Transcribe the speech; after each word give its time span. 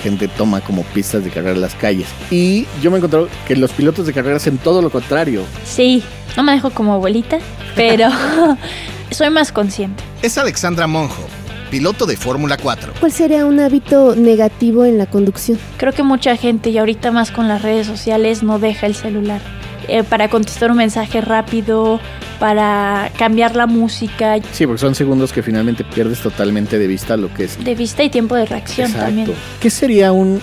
gente 0.00 0.28
toma 0.28 0.60
como 0.60 0.82
pistas 0.82 1.24
de 1.24 1.30
carrera 1.30 1.54
en 1.54 1.60
las 1.60 1.74
calles. 1.74 2.08
Y 2.30 2.66
yo 2.82 2.90
me 2.90 2.98
encontré 2.98 3.26
que 3.46 3.56
los 3.56 3.72
pilotos 3.72 4.06
de 4.06 4.12
carrera 4.12 4.36
hacen 4.36 4.58
todo 4.58 4.82
lo 4.82 4.90
contrario. 4.90 5.44
Sí, 5.64 6.02
no 6.36 6.42
me 6.42 6.52
dejo 6.52 6.70
como 6.70 6.94
abuelita, 6.94 7.38
pero 7.76 8.08
soy 9.10 9.30
más 9.30 9.52
consciente. 9.52 10.02
Es 10.22 10.38
Alexandra 10.38 10.86
Monjo, 10.86 11.24
piloto 11.70 12.06
de 12.06 12.16
Fórmula 12.16 12.56
4. 12.56 12.94
¿Cuál 13.00 13.12
sería 13.12 13.46
un 13.46 13.60
hábito 13.60 14.14
negativo 14.16 14.84
en 14.84 14.98
la 14.98 15.06
conducción? 15.06 15.58
Creo 15.76 15.92
que 15.92 16.02
mucha 16.02 16.36
gente, 16.36 16.70
y 16.70 16.78
ahorita 16.78 17.10
más 17.10 17.30
con 17.30 17.48
las 17.48 17.62
redes 17.62 17.86
sociales, 17.86 18.42
no 18.42 18.58
deja 18.58 18.86
el 18.86 18.94
celular. 18.94 19.40
Eh, 19.88 20.04
para 20.04 20.28
contestar 20.28 20.70
un 20.70 20.76
mensaje 20.76 21.20
rápido, 21.20 22.00
para 22.40 23.12
cambiar 23.18 23.54
la 23.54 23.66
música. 23.66 24.36
Sí, 24.50 24.66
porque 24.66 24.80
son 24.80 24.96
segundos 24.96 25.32
que 25.32 25.42
finalmente 25.42 25.84
pierdes 25.84 26.20
totalmente 26.20 26.78
de 26.78 26.86
vista 26.88 27.16
lo 27.16 27.32
que 27.32 27.44
es. 27.44 27.62
De 27.62 27.74
vista 27.76 28.02
y 28.02 28.10
tiempo 28.10 28.34
de 28.34 28.46
reacción 28.46 28.86
Exacto. 28.88 29.06
también. 29.06 29.32
¿Qué 29.60 29.70
sería 29.70 30.10
un 30.10 30.40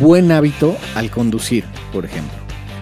buen 0.00 0.32
hábito 0.32 0.76
al 0.96 1.10
conducir, 1.10 1.64
por 1.92 2.06
ejemplo? 2.06 2.32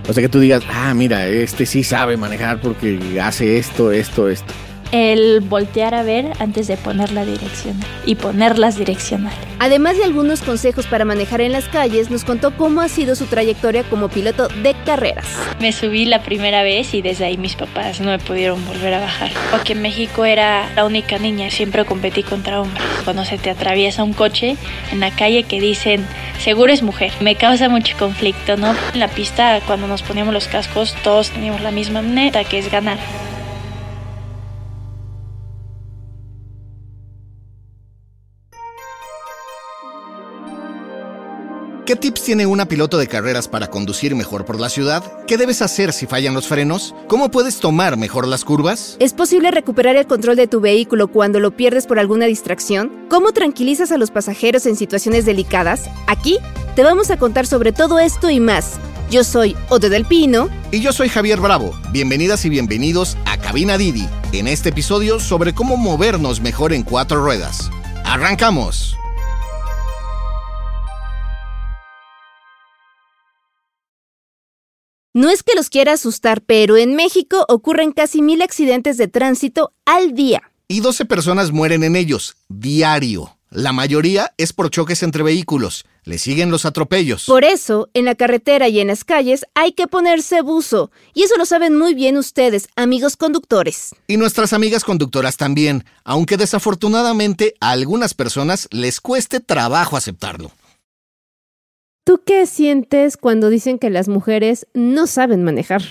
O 0.08 0.12
sea, 0.12 0.22
que 0.22 0.28
tú 0.28 0.40
digas, 0.40 0.62
ah, 0.72 0.94
mira, 0.94 1.26
este 1.26 1.66
sí 1.66 1.82
sabe 1.84 2.16
manejar 2.16 2.60
porque 2.60 3.20
hace 3.20 3.58
esto, 3.58 3.92
esto, 3.92 4.28
esto. 4.28 4.54
El 4.90 5.40
voltear 5.40 5.94
a 5.94 6.02
ver 6.02 6.32
antes 6.38 6.66
de 6.66 6.76
poner 6.76 7.12
la 7.12 7.24
dirección 7.24 7.78
y 8.06 8.14
ponerlas 8.14 8.78
direccionales. 8.78 9.38
Además 9.58 9.98
de 9.98 10.04
algunos 10.04 10.40
consejos 10.40 10.86
para 10.86 11.04
manejar 11.04 11.40
en 11.40 11.52
las 11.52 11.68
calles, 11.68 12.10
nos 12.10 12.24
contó 12.24 12.56
cómo 12.56 12.80
ha 12.80 12.88
sido 12.88 13.14
su 13.14 13.26
trayectoria 13.26 13.82
como 13.84 14.08
piloto 14.08 14.48
de 14.48 14.74
carreras. 14.86 15.26
Me 15.60 15.72
subí 15.72 16.04
la 16.04 16.22
primera 16.22 16.62
vez 16.62 16.94
y 16.94 17.02
desde 17.02 17.26
ahí 17.26 17.36
mis 17.36 17.56
papás 17.56 18.00
no 18.00 18.10
me 18.10 18.18
pudieron 18.18 18.64
volver 18.66 18.94
a 18.94 19.00
bajar. 19.00 19.30
Porque 19.50 19.72
en 19.72 19.82
México 19.82 20.24
era 20.24 20.70
la 20.74 20.86
única 20.86 21.18
niña, 21.18 21.50
siempre 21.50 21.84
competí 21.84 22.22
contra 22.22 22.60
hombres. 22.60 22.82
Cuando 23.04 23.24
se 23.24 23.36
te 23.36 23.50
atraviesa 23.50 24.04
un 24.04 24.12
coche 24.12 24.56
en 24.92 25.00
la 25.00 25.10
calle 25.10 25.42
que 25.42 25.60
dicen, 25.60 26.06
seguro 26.38 26.72
es 26.72 26.82
mujer, 26.82 27.12
me 27.20 27.34
causa 27.34 27.68
mucho 27.68 27.96
conflicto, 27.98 28.56
¿no? 28.56 28.74
En 28.94 29.00
la 29.00 29.08
pista, 29.08 29.60
cuando 29.66 29.86
nos 29.86 30.02
poníamos 30.02 30.32
los 30.32 30.46
cascos, 30.46 30.94
todos 31.02 31.30
teníamos 31.30 31.60
la 31.60 31.72
misma 31.72 32.00
meta, 32.00 32.44
que 32.44 32.58
es 32.58 32.70
ganar. 32.70 32.98
¿Qué 41.88 41.96
tips 41.96 42.22
tiene 42.22 42.44
una 42.44 42.68
piloto 42.68 42.98
de 42.98 43.06
carreras 43.06 43.48
para 43.48 43.68
conducir 43.68 44.14
mejor 44.14 44.44
por 44.44 44.60
la 44.60 44.68
ciudad? 44.68 45.02
¿Qué 45.26 45.38
debes 45.38 45.62
hacer 45.62 45.94
si 45.94 46.04
fallan 46.04 46.34
los 46.34 46.46
frenos? 46.46 46.94
¿Cómo 47.06 47.30
puedes 47.30 47.60
tomar 47.60 47.96
mejor 47.96 48.28
las 48.28 48.44
curvas? 48.44 48.98
¿Es 49.00 49.14
posible 49.14 49.50
recuperar 49.50 49.96
el 49.96 50.06
control 50.06 50.36
de 50.36 50.46
tu 50.48 50.60
vehículo 50.60 51.08
cuando 51.08 51.40
lo 51.40 51.56
pierdes 51.56 51.86
por 51.86 51.98
alguna 51.98 52.26
distracción? 52.26 53.06
¿Cómo 53.08 53.32
tranquilizas 53.32 53.90
a 53.90 53.96
los 53.96 54.10
pasajeros 54.10 54.66
en 54.66 54.76
situaciones 54.76 55.24
delicadas? 55.24 55.88
Aquí 56.06 56.36
te 56.76 56.82
vamos 56.82 57.10
a 57.10 57.16
contar 57.16 57.46
sobre 57.46 57.72
todo 57.72 57.98
esto 57.98 58.28
y 58.28 58.38
más. 58.38 58.72
Yo 59.10 59.24
soy 59.24 59.56
Ode 59.70 59.88
del 59.88 60.04
Pino. 60.04 60.50
Y 60.70 60.80
yo 60.80 60.92
soy 60.92 61.08
Javier 61.08 61.40
Bravo. 61.40 61.74
Bienvenidas 61.90 62.44
y 62.44 62.50
bienvenidos 62.50 63.16
a 63.24 63.38
Cabina 63.38 63.78
Didi, 63.78 64.06
en 64.32 64.46
este 64.46 64.68
episodio 64.68 65.20
sobre 65.20 65.54
cómo 65.54 65.78
movernos 65.78 66.42
mejor 66.42 66.74
en 66.74 66.82
cuatro 66.82 67.24
ruedas. 67.24 67.70
¡Arrancamos! 68.04 68.87
No 75.18 75.30
es 75.30 75.42
que 75.42 75.56
los 75.56 75.68
quiera 75.68 75.94
asustar, 75.94 76.42
pero 76.42 76.76
en 76.76 76.94
México 76.94 77.44
ocurren 77.48 77.90
casi 77.90 78.22
mil 78.22 78.40
accidentes 78.40 78.96
de 78.98 79.08
tránsito 79.08 79.72
al 79.84 80.14
día. 80.14 80.52
Y 80.68 80.78
12 80.78 81.06
personas 81.06 81.50
mueren 81.50 81.82
en 81.82 81.96
ellos, 81.96 82.36
diario. 82.48 83.36
La 83.50 83.72
mayoría 83.72 84.32
es 84.36 84.52
por 84.52 84.70
choques 84.70 85.02
entre 85.02 85.24
vehículos. 85.24 85.86
Le 86.04 86.18
siguen 86.18 86.52
los 86.52 86.64
atropellos. 86.64 87.24
Por 87.26 87.42
eso, 87.42 87.88
en 87.94 88.04
la 88.04 88.14
carretera 88.14 88.68
y 88.68 88.78
en 88.78 88.86
las 88.86 89.02
calles 89.02 89.44
hay 89.54 89.72
que 89.72 89.88
ponerse 89.88 90.40
buzo. 90.40 90.92
Y 91.14 91.24
eso 91.24 91.36
lo 91.36 91.46
saben 91.46 91.76
muy 91.76 91.94
bien 91.94 92.16
ustedes, 92.16 92.68
amigos 92.76 93.16
conductores. 93.16 93.96
Y 94.06 94.18
nuestras 94.18 94.52
amigas 94.52 94.84
conductoras 94.84 95.36
también, 95.36 95.84
aunque 96.04 96.36
desafortunadamente 96.36 97.54
a 97.58 97.72
algunas 97.72 98.14
personas 98.14 98.68
les 98.70 99.00
cueste 99.00 99.40
trabajo 99.40 99.96
aceptarlo. 99.96 100.52
¿Tú 102.08 102.22
qué 102.24 102.46
sientes 102.46 103.18
cuando 103.18 103.50
dicen 103.50 103.78
que 103.78 103.90
las 103.90 104.08
mujeres 104.08 104.66
no 104.72 105.06
saben 105.06 105.44
manejar? 105.44 105.82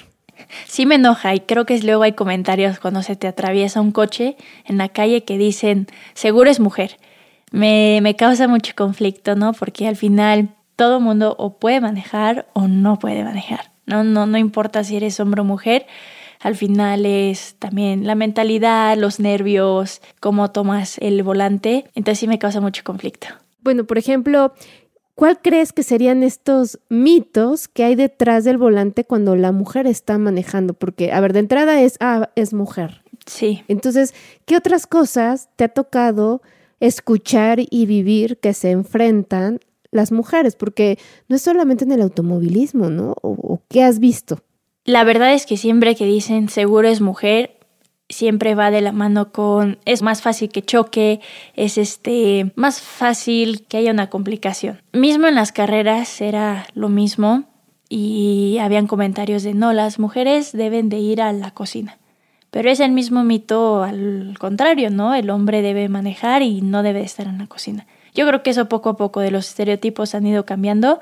Sí 0.66 0.88
me 0.88 0.96
enoja 0.96 1.36
y 1.36 1.42
creo 1.42 1.68
que 1.68 1.80
luego 1.82 2.02
hay 2.02 2.14
comentarios 2.14 2.80
cuando 2.80 3.04
se 3.04 3.16
te 3.16 3.28
atraviesa 3.28 3.82
un 3.82 3.92
coche 3.92 4.36
en 4.66 4.80
la 4.80 4.90
calle 4.90 5.24
que 5.26 5.38
dicen, 5.38 5.86
seguro 6.16 6.50
es 6.50 6.60
mujer. 6.60 6.98
Me, 7.52 8.00
me 8.02 8.16
causa 8.16 8.48
mucho 8.48 8.74
conflicto, 8.76 9.36
¿no? 9.36 9.54
Porque 9.54 9.88
al 9.88 9.96
final 9.96 10.50
todo 10.76 11.00
mundo 11.00 11.36
o 11.38 11.60
puede 11.60 11.82
manejar 11.82 12.48
o 12.54 12.68
no 12.68 12.98
puede 12.98 13.24
manejar. 13.24 13.70
No, 13.86 14.04
no, 14.04 14.26
no 14.26 14.40
importa 14.40 14.84
si 14.84 14.98
eres 14.98 15.20
hombre 15.20 15.42
o 15.42 15.44
mujer. 15.44 15.86
Al 16.40 16.56
final 16.56 17.06
es 17.06 17.58
también 17.60 18.08
la 18.08 18.16
mentalidad, 18.16 18.98
los 18.98 19.20
nervios, 19.20 20.02
cómo 20.20 20.50
tomas 20.50 20.98
el 20.98 21.22
volante. 21.22 21.86
Entonces 21.94 22.18
sí 22.18 22.28
me 22.28 22.40
causa 22.40 22.60
mucho 22.60 22.84
conflicto. 22.84 23.28
Bueno, 23.62 23.84
por 23.84 24.00
ejemplo, 24.00 24.54
¿cuál 25.18 25.40
crees 25.42 25.74
que 25.74 25.82
serían 25.82 26.22
estos 26.22 26.80
mitos 26.90 27.68
que 27.68 27.84
hay 27.84 27.96
detrás 27.96 28.44
del 28.44 28.60
volante 28.60 29.04
cuando 29.04 29.36
la 29.36 29.52
mujer 29.52 29.88
está 29.88 30.20
manejando? 30.20 30.76
Porque, 30.76 31.12
a 31.12 31.20
ver, 31.20 31.34
de 31.34 31.40
entrada 31.40 31.82
es, 31.82 31.98
ah, 32.00 32.30
es 32.36 32.54
mujer. 32.54 33.02
Sí. 33.26 33.64
Entonces, 33.68 34.14
¿qué 34.46 34.56
otras 34.56 34.86
cosas 34.86 35.50
te 35.56 35.64
ha 35.64 35.70
tocado 35.70 36.44
escuchar 36.80 37.58
y 37.68 37.88
vivir 37.88 38.38
que 38.38 38.54
se 38.54 38.70
enfrentan 38.70 39.60
las 39.90 40.12
mujeres? 40.12 40.56
Porque 40.56 41.00
no 41.28 41.36
es 41.36 41.42
solamente 41.42 41.84
en 41.84 41.94
el 41.94 42.04
automovilismo, 42.04 42.92
¿no? 42.92 43.16
¿O, 43.24 43.32
o 43.32 43.62
qué 43.70 43.84
has 43.84 43.98
visto? 43.98 44.44
La 44.86 45.04
verdad 45.04 45.34
es 45.34 45.48
que 45.48 45.58
siempre 45.58 45.96
que 45.96 46.06
dicen 46.06 46.48
seguro 46.48 46.88
es 46.88 47.02
mujer, 47.02 47.57
siempre 48.10 48.56
va 48.56 48.72
de 48.72 48.82
la 48.82 48.92
mano 48.92 49.32
con 49.32 49.80
es 49.86 50.02
más 50.02 50.22
fácil 50.22 50.50
que 50.50 50.62
choque, 50.62 51.20
es 51.56 51.78
este 51.78 52.52
más 52.56 52.82
fácil 52.82 53.66
que 53.68 53.78
haya 53.78 53.92
una 53.92 54.10
complicación. 54.10 54.82
Mismo 54.94 55.28
en 55.28 55.36
las 55.36 55.52
carreras 55.52 56.22
era 56.22 56.68
lo 56.74 56.90
mismo 56.90 57.44
y 57.90 58.58
habían 58.62 58.88
comentarios 58.88 59.44
de 59.44 59.54
no, 59.54 59.74
las 59.74 60.00
mujeres 60.00 60.52
deben 60.52 60.90
de 60.90 61.00
ir 61.00 61.22
a 61.22 61.32
la 61.34 61.52
cocina. 61.52 61.98
Pero 62.50 62.70
es 62.70 62.80
el 62.80 62.92
mismo 62.92 63.24
mito 63.24 63.84
al 63.84 64.36
contrario, 64.40 64.90
¿no? 64.90 65.14
El 65.14 65.30
hombre 65.30 65.62
debe 65.62 65.90
manejar 65.90 66.42
y 66.42 66.62
no 66.62 66.82
debe 66.82 67.02
estar 67.02 67.28
en 67.28 67.38
la 67.38 67.48
cocina. 67.48 67.86
Yo 68.14 68.26
creo 68.26 68.42
que 68.42 68.52
eso 68.52 68.70
poco 68.70 68.90
a 68.90 68.98
poco 68.98 69.20
de 69.20 69.32
los 69.32 69.50
estereotipos 69.50 70.16
han 70.16 70.26
ido 70.26 70.46
cambiando, 70.46 71.00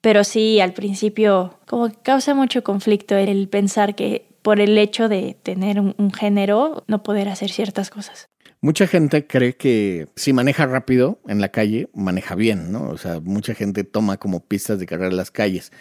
pero 0.00 0.24
sí, 0.24 0.60
al 0.60 0.72
principio 0.72 1.54
como 1.66 1.88
que 1.88 1.96
causa 2.02 2.34
mucho 2.34 2.64
conflicto 2.64 3.16
el 3.16 3.48
pensar 3.48 3.94
que 3.94 4.26
por 4.44 4.60
el 4.60 4.76
hecho 4.76 5.08
de 5.08 5.38
tener 5.42 5.80
un, 5.80 5.94
un, 5.96 6.12
género 6.12 6.84
no 6.86 7.02
poder 7.02 7.30
hacer 7.30 7.50
ciertas 7.50 7.88
cosas. 7.88 8.28
Mucha 8.60 8.86
gente 8.86 9.26
cree 9.26 9.56
que 9.56 10.06
si 10.16 10.34
maneja 10.34 10.66
rápido 10.66 11.18
en 11.26 11.40
la 11.40 11.48
calle, 11.48 11.88
maneja 11.94 12.34
bien, 12.34 12.70
¿no? 12.70 12.90
O 12.90 12.98
sea, 12.98 13.20
mucha 13.20 13.54
gente 13.54 13.84
toma 13.84 14.18
como 14.18 14.40
pistas 14.40 14.78
de 14.78 14.84
carrera 14.84 15.12
las 15.12 15.30
calles. 15.30 15.72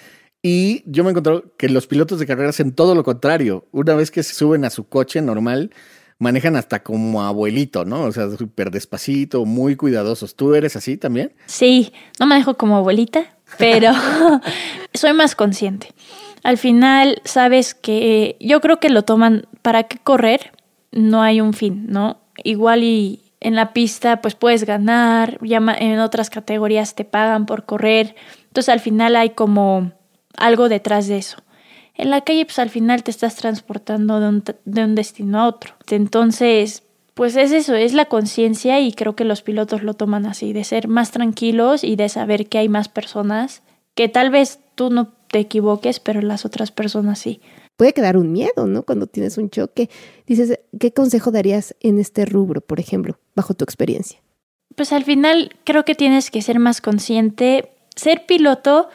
Y 0.42 0.82
yo 0.86 1.04
me 1.04 1.10
encontré 1.10 1.44
que 1.58 1.68
los 1.68 1.88
pilotos 1.88 2.20
de 2.20 2.26
carrera 2.26 2.52
hacen 2.52 2.72
todo 2.72 2.96
lo 2.96 3.04
contrario. 3.04 3.68
Una 3.74 3.96
vez 3.96 4.12
que 4.12 4.24
se 4.24 4.34
suben 4.34 4.64
a 4.64 4.70
su 4.70 4.88
coche 4.88 5.22
normal, 5.22 5.72
manejan 6.20 6.56
hasta 6.56 6.84
como 6.84 7.22
abuelito, 7.22 7.84
¿no? 7.84 8.04
O 8.04 8.12
sea, 8.14 8.30
súper 8.32 8.72
despacito, 8.72 9.44
muy 9.44 9.76
cuidadosos. 9.76 10.38
¿Tú 10.38 10.56
eres 10.56 10.78
así 10.78 10.96
también? 10.96 11.34
Sí, 11.48 11.92
no 12.18 12.28
manejo 12.28 12.56
como 12.56 12.78
abuelita, 12.78 13.36
pero 13.58 13.92
soy 14.94 15.12
más 15.12 15.36
consciente. 15.36 15.94
Al 16.44 16.58
final, 16.58 17.22
sabes 17.24 17.74
que 17.74 18.36
yo 18.40 18.60
creo 18.60 18.80
que 18.80 18.90
lo 18.90 19.04
toman 19.04 19.48
para 19.62 19.84
qué 19.84 19.98
correr, 19.98 20.52
no 20.92 21.22
hay 21.22 21.42
un 21.42 21.54
fin, 21.54 21.86
¿no? 21.88 22.18
Igual 22.44 22.84
y 22.84 23.22
en 23.40 23.56
la 23.56 23.74
pista 23.74 24.22
pues 24.22 24.36
puedes 24.36 24.66
ganar, 24.66 25.40
ya 25.42 25.58
en 25.80 26.00
otras 26.00 26.30
categorías 26.30 26.96
te 26.96 27.06
pagan 27.06 27.46
por 27.46 27.66
correr, 27.66 28.16
entonces 28.44 28.70
al 28.70 28.80
final 28.80 29.16
hay 29.16 29.32
como 29.32 29.94
algo 30.38 30.70
detrás 30.70 31.08
de 31.08 31.18
eso. 31.18 31.38
En 31.96 32.10
la 32.10 32.22
calle 32.22 32.46
pues 32.46 32.60
al 32.60 32.70
final 32.70 33.04
te 33.04 33.12
estás 33.12 33.36
transportando 33.36 34.20
de 34.20 34.28
un, 34.28 34.44
de 34.66 34.84
un 34.84 34.96
destino 34.96 35.40
a 35.40 35.48
otro. 35.48 35.76
Entonces, 35.90 36.84
pues 37.14 37.36
es 37.36 37.52
eso, 37.52 37.76
es 37.76 37.94
la 37.94 38.06
conciencia 38.06 38.80
y 38.80 38.94
creo 38.94 39.16
que 39.16 39.26
los 39.26 39.44
pilotos 39.44 39.84
lo 39.84 39.94
toman 39.94 40.26
así, 40.26 40.54
de 40.54 40.64
ser 40.64 40.88
más 40.88 41.12
tranquilos 41.12 41.84
y 41.84 41.96
de 41.96 42.10
saber 42.10 42.48
que 42.48 42.58
hay 42.58 42.70
más 42.70 42.90
personas 42.90 43.62
que 43.94 44.10
tal 44.10 44.32
vez 44.32 44.60
tú 44.76 44.90
no 44.90 45.12
te 45.34 45.40
equivoques, 45.40 46.00
pero 46.00 46.22
las 46.22 46.46
otras 46.46 46.72
personas 46.72 47.18
sí. 47.18 47.42
Puede 47.76 47.94
quedar 47.94 48.18
un 48.18 48.32
miedo, 48.32 48.68
¿no? 48.68 48.84
Cuando 48.84 49.08
tienes 49.08 49.40
un 49.40 49.50
choque. 49.50 49.90
Dices, 50.28 50.60
¿qué 50.80 50.94
consejo 50.94 51.32
darías 51.32 51.76
en 51.80 51.98
este 51.98 52.28
rubro, 52.28 52.62
por 52.62 52.80
ejemplo, 52.80 53.18
bajo 53.36 53.56
tu 53.56 53.64
experiencia? 53.64 54.22
Pues 54.76 54.94
al 54.94 55.04
final 55.04 55.56
creo 55.64 55.86
que 55.86 55.96
tienes 55.96 56.30
que 56.30 56.44
ser 56.44 56.60
más 56.60 56.82
consciente. 56.82 57.72
Ser 57.96 58.28
piloto 58.28 58.90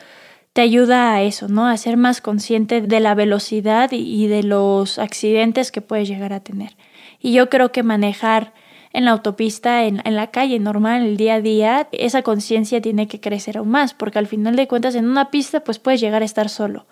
te 0.52 0.61
ayuda 0.61 1.12
a 1.12 1.23
eso, 1.23 1.49
¿no? 1.49 1.67
A 1.67 1.76
ser 1.76 1.96
más 1.96 2.20
consciente 2.20 2.82
de 2.82 3.00
la 3.00 3.17
velocidad 3.17 3.91
y 3.91 4.29
de 4.29 4.44
los 4.44 5.00
accidentes 5.00 5.73
que 5.73 5.81
puedes 5.81 6.06
llegar 6.06 6.32
a 6.32 6.41
tener. 6.41 6.76
Y 7.19 7.32
yo 7.32 7.50
creo 7.50 7.73
que 7.73 7.82
manejar 7.82 8.55
en 8.93 9.05
la 9.05 9.12
autopista, 9.12 9.85
en, 9.85 10.00
en, 10.05 10.17
la 10.17 10.29
calle 10.29 10.58
normal, 10.58 11.02
el 11.02 11.17
día 11.17 11.35
a 11.35 11.40
día, 11.40 11.88
esa 11.93 12.23
conciencia 12.23 12.81
tiene 12.81 13.08
que 13.08 13.20
crecer 13.20 13.58
aún 13.58 13.69
más, 13.69 13.94
porque 13.94 14.19
al 14.19 14.26
final 14.26 14.56
de 14.56 14.69
cuentas 14.69 14.94
en 14.94 15.08
una 15.08 15.31
pista 15.31 15.61
pues 15.61 15.79
puedes 15.79 16.00
llegar 16.00 16.23
a 16.23 16.25
estar 16.25 16.49
solo, 16.49 16.87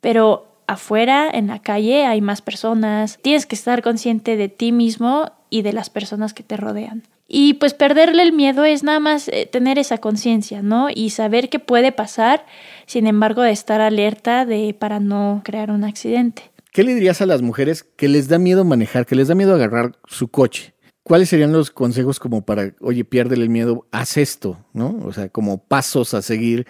pero 0.00 0.52
afuera, 0.66 1.30
en 1.32 1.48
la 1.48 1.60
calle, 1.60 2.06
hay 2.06 2.20
más 2.20 2.42
personas, 2.42 3.18
tienes 3.22 3.46
que 3.46 3.54
estar 3.54 3.82
consciente 3.82 4.36
de 4.36 4.48
ti 4.48 4.72
mismo 4.72 5.30
y 5.50 5.62
de 5.62 5.72
las 5.72 5.90
personas 5.90 6.34
que 6.34 6.42
te 6.42 6.56
rodean. 6.56 7.02
Y 7.28 7.54
pues 7.54 7.72
perderle 7.72 8.22
el 8.22 8.32
miedo 8.32 8.64
es 8.64 8.82
nada 8.82 9.00
más 9.00 9.28
eh, 9.28 9.48
tener 9.50 9.78
esa 9.78 9.98
conciencia, 9.98 10.60
¿no? 10.62 10.88
Y 10.94 11.10
saber 11.10 11.48
qué 11.48 11.58
puede 11.58 11.92
pasar, 11.92 12.44
sin 12.86 13.06
embargo, 13.06 13.42
de 13.42 13.52
estar 13.52 13.80
alerta 13.80 14.44
de 14.44 14.74
para 14.78 15.00
no 15.00 15.40
crear 15.44 15.70
un 15.70 15.84
accidente. 15.84 16.50
¿Qué 16.72 16.82
le 16.82 16.94
dirías 16.94 17.20
a 17.22 17.26
las 17.26 17.42
mujeres 17.42 17.84
que 17.84 18.08
les 18.08 18.28
da 18.28 18.38
miedo 18.38 18.64
manejar, 18.64 19.06
que 19.06 19.14
les 19.14 19.28
da 19.28 19.34
miedo 19.34 19.54
agarrar 19.54 19.92
su 20.06 20.28
coche? 20.28 20.74
¿Cuáles 21.02 21.28
serían 21.28 21.52
los 21.52 21.70
consejos 21.70 22.20
como 22.20 22.44
para, 22.44 22.74
oye, 22.80 23.04
piérdele 23.04 23.42
el 23.42 23.50
miedo, 23.50 23.86
haz 23.90 24.16
esto, 24.16 24.64
¿no? 24.72 25.00
O 25.04 25.12
sea, 25.12 25.28
como 25.28 25.64
pasos 25.66 26.14
a 26.14 26.22
seguir 26.22 26.66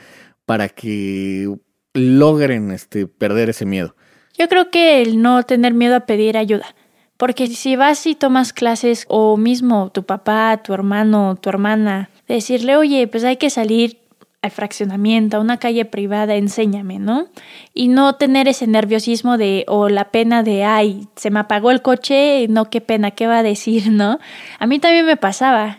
para 0.47 0.69
que 0.69 1.55
logren 1.95 2.71
este, 2.71 3.07
perder 3.07 3.51
ese 3.51 3.67
miedo. 3.67 3.95
Yo 4.39 4.49
creo 4.49 4.71
que 4.71 5.03
el 5.03 5.21
no 5.21 5.43
tener 5.43 5.75
miedo 5.75 5.97
a 5.97 6.07
pedir 6.07 6.39
ayuda. 6.39 6.75
Porque 7.19 7.47
si 7.47 7.77
vas 7.77 8.07
y 8.07 8.15
tomas 8.17 8.53
clases 8.53 9.05
o 9.09 9.37
mismo 9.37 9.93
tu 9.93 10.05
papá, 10.05 10.61
tu 10.65 10.75
hermano, 10.75 11.37
tu 11.41 11.51
hermana, 11.51 12.11
decirle, 12.27 12.77
oye, 12.77 13.07
pues 13.07 13.23
hay 13.23 13.37
que 13.37 13.51
salir 13.51 14.02
al 14.43 14.51
fraccionamiento, 14.51 15.37
a 15.37 15.41
una 15.41 15.59
calle 15.59 15.85
privada, 15.85 16.35
enséñame, 16.35 16.99
¿no? 16.99 17.29
Y 17.75 17.87
no 17.87 18.17
tener 18.17 18.49
ese 18.49 18.67
nerviosismo 18.67 19.39
de, 19.39 19.65
o 19.69 19.89
la 19.89 20.11
pena 20.11 20.43
de, 20.43 20.65
ay, 20.65 21.07
se 21.15 21.31
me 21.31 21.39
apagó 21.39 21.71
el 21.71 21.81
coche, 21.81 22.47
no, 22.49 22.69
qué 22.69 22.81
pena, 22.81 23.13
¿qué 23.13 23.29
va 23.29 23.39
a 23.39 23.43
decir, 23.45 23.91
no? 23.93 24.19
A 24.59 24.67
mí 24.67 24.81
también 24.81 25.07
me 25.07 25.17
pasaba, 25.17 25.79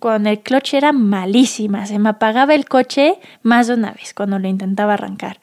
cuando 0.00 0.28
el 0.28 0.40
clutch 0.40 0.74
era 0.74 0.92
malísima, 0.92 1.86
se 1.86 2.00
me 2.00 2.08
apagaba 2.08 2.54
el 2.54 2.66
coche 2.66 3.20
más 3.42 3.68
de 3.68 3.74
una 3.74 3.92
vez 3.92 4.12
cuando 4.12 4.40
lo 4.40 4.48
intentaba 4.48 4.94
arrancar. 4.94 5.38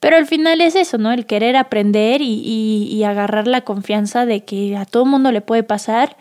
Pero 0.00 0.16
al 0.16 0.26
final 0.26 0.60
es 0.62 0.74
eso, 0.74 0.98
¿no? 0.98 1.12
El 1.12 1.26
querer 1.26 1.56
aprender 1.56 2.22
y, 2.22 2.88
y, 2.90 3.04
agarrar 3.04 3.46
la 3.46 3.60
confianza 3.60 4.24
de 4.24 4.44
que 4.44 4.76
a 4.76 4.86
todo 4.86 5.04
mundo 5.04 5.30
le 5.30 5.42
puede 5.42 5.62
pasar. 5.62 6.16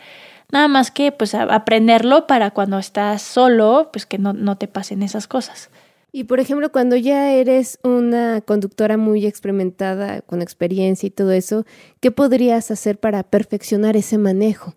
Nada 0.51 0.67
más 0.67 0.91
que 0.91 1.11
pues 1.11 1.35
aprenderlo 1.35 2.27
para 2.27 2.51
cuando 2.51 2.79
estás 2.79 3.21
solo, 3.21 3.89
pues 3.91 4.05
que 4.05 4.17
no, 4.17 4.33
no 4.33 4.57
te 4.57 4.67
pasen 4.67 5.03
esas 5.03 5.27
cosas. 5.27 5.69
Y 6.11 6.23
por 6.23 6.39
ejemplo, 6.39 6.71
cuando 6.71 6.95
ya 6.95 7.31
eres 7.33 7.77
una 7.83 8.41
conductora 8.41 8.97
muy 8.97 9.27
experimentada, 9.27 10.21
con 10.21 10.41
experiencia 10.41 11.05
y 11.05 11.11
todo 11.11 11.31
eso, 11.31 11.65
¿qué 11.99 12.09
podrías 12.09 12.71
hacer 12.71 12.97
para 12.97 13.21
perfeccionar 13.21 13.95
ese 13.95 14.17
manejo? 14.17 14.73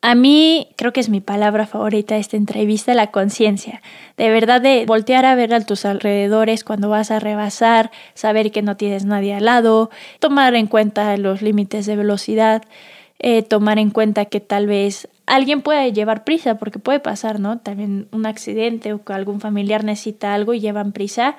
A 0.00 0.14
mí 0.14 0.68
creo 0.76 0.92
que 0.92 1.00
es 1.00 1.08
mi 1.08 1.20
palabra 1.20 1.66
favorita 1.66 2.14
de 2.14 2.20
esta 2.20 2.36
entrevista, 2.36 2.94
la 2.94 3.08
conciencia. 3.08 3.82
De 4.16 4.30
verdad 4.30 4.60
de 4.60 4.86
voltear 4.86 5.26
a 5.26 5.34
ver 5.34 5.52
a 5.52 5.60
tus 5.60 5.84
alrededores 5.84 6.62
cuando 6.62 6.88
vas 6.88 7.10
a 7.10 7.18
rebasar, 7.18 7.90
saber 8.14 8.52
que 8.52 8.62
no 8.62 8.76
tienes 8.76 9.04
nadie 9.04 9.34
al 9.34 9.44
lado, 9.44 9.90
tomar 10.20 10.54
en 10.54 10.68
cuenta 10.68 11.16
los 11.16 11.42
límites 11.42 11.84
de 11.84 11.96
velocidad, 11.96 12.62
eh, 13.18 13.42
tomar 13.42 13.78
en 13.78 13.90
cuenta 13.90 14.26
que 14.26 14.40
tal 14.40 14.66
vez 14.66 15.08
alguien 15.26 15.62
puede 15.62 15.92
llevar 15.92 16.24
prisa, 16.24 16.58
porque 16.58 16.78
puede 16.78 17.00
pasar, 17.00 17.40
¿no? 17.40 17.58
También 17.58 18.08
un 18.12 18.26
accidente 18.26 18.92
o 18.92 19.04
que 19.04 19.12
algún 19.12 19.40
familiar 19.40 19.84
necesita 19.84 20.34
algo 20.34 20.54
y 20.54 20.60
llevan 20.60 20.92
prisa. 20.92 21.36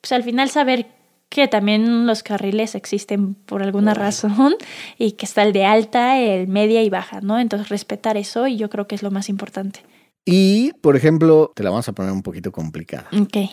Pues 0.00 0.12
al 0.12 0.22
final 0.22 0.50
saber 0.50 0.86
que 1.32 1.48
también 1.48 2.06
los 2.06 2.22
carriles 2.22 2.74
existen 2.74 3.34
por 3.34 3.62
alguna 3.62 3.94
razón 3.94 4.54
y 4.98 5.12
que 5.12 5.24
está 5.24 5.42
el 5.42 5.54
de 5.54 5.64
alta, 5.64 6.18
el 6.18 6.46
media 6.48 6.82
y 6.82 6.90
baja, 6.90 7.20
¿no? 7.22 7.38
Entonces 7.38 7.70
respetar 7.70 8.18
eso 8.18 8.46
y 8.46 8.56
yo 8.56 8.68
creo 8.68 8.86
que 8.86 8.94
es 8.94 9.02
lo 9.02 9.10
más 9.10 9.30
importante. 9.30 9.80
Y, 10.24 10.72
por 10.74 10.94
ejemplo, 10.94 11.50
te 11.54 11.62
la 11.62 11.70
vamos 11.70 11.88
a 11.88 11.92
poner 11.92 12.12
un 12.12 12.22
poquito 12.22 12.52
complicada. 12.52 13.08
Ok. 13.18 13.50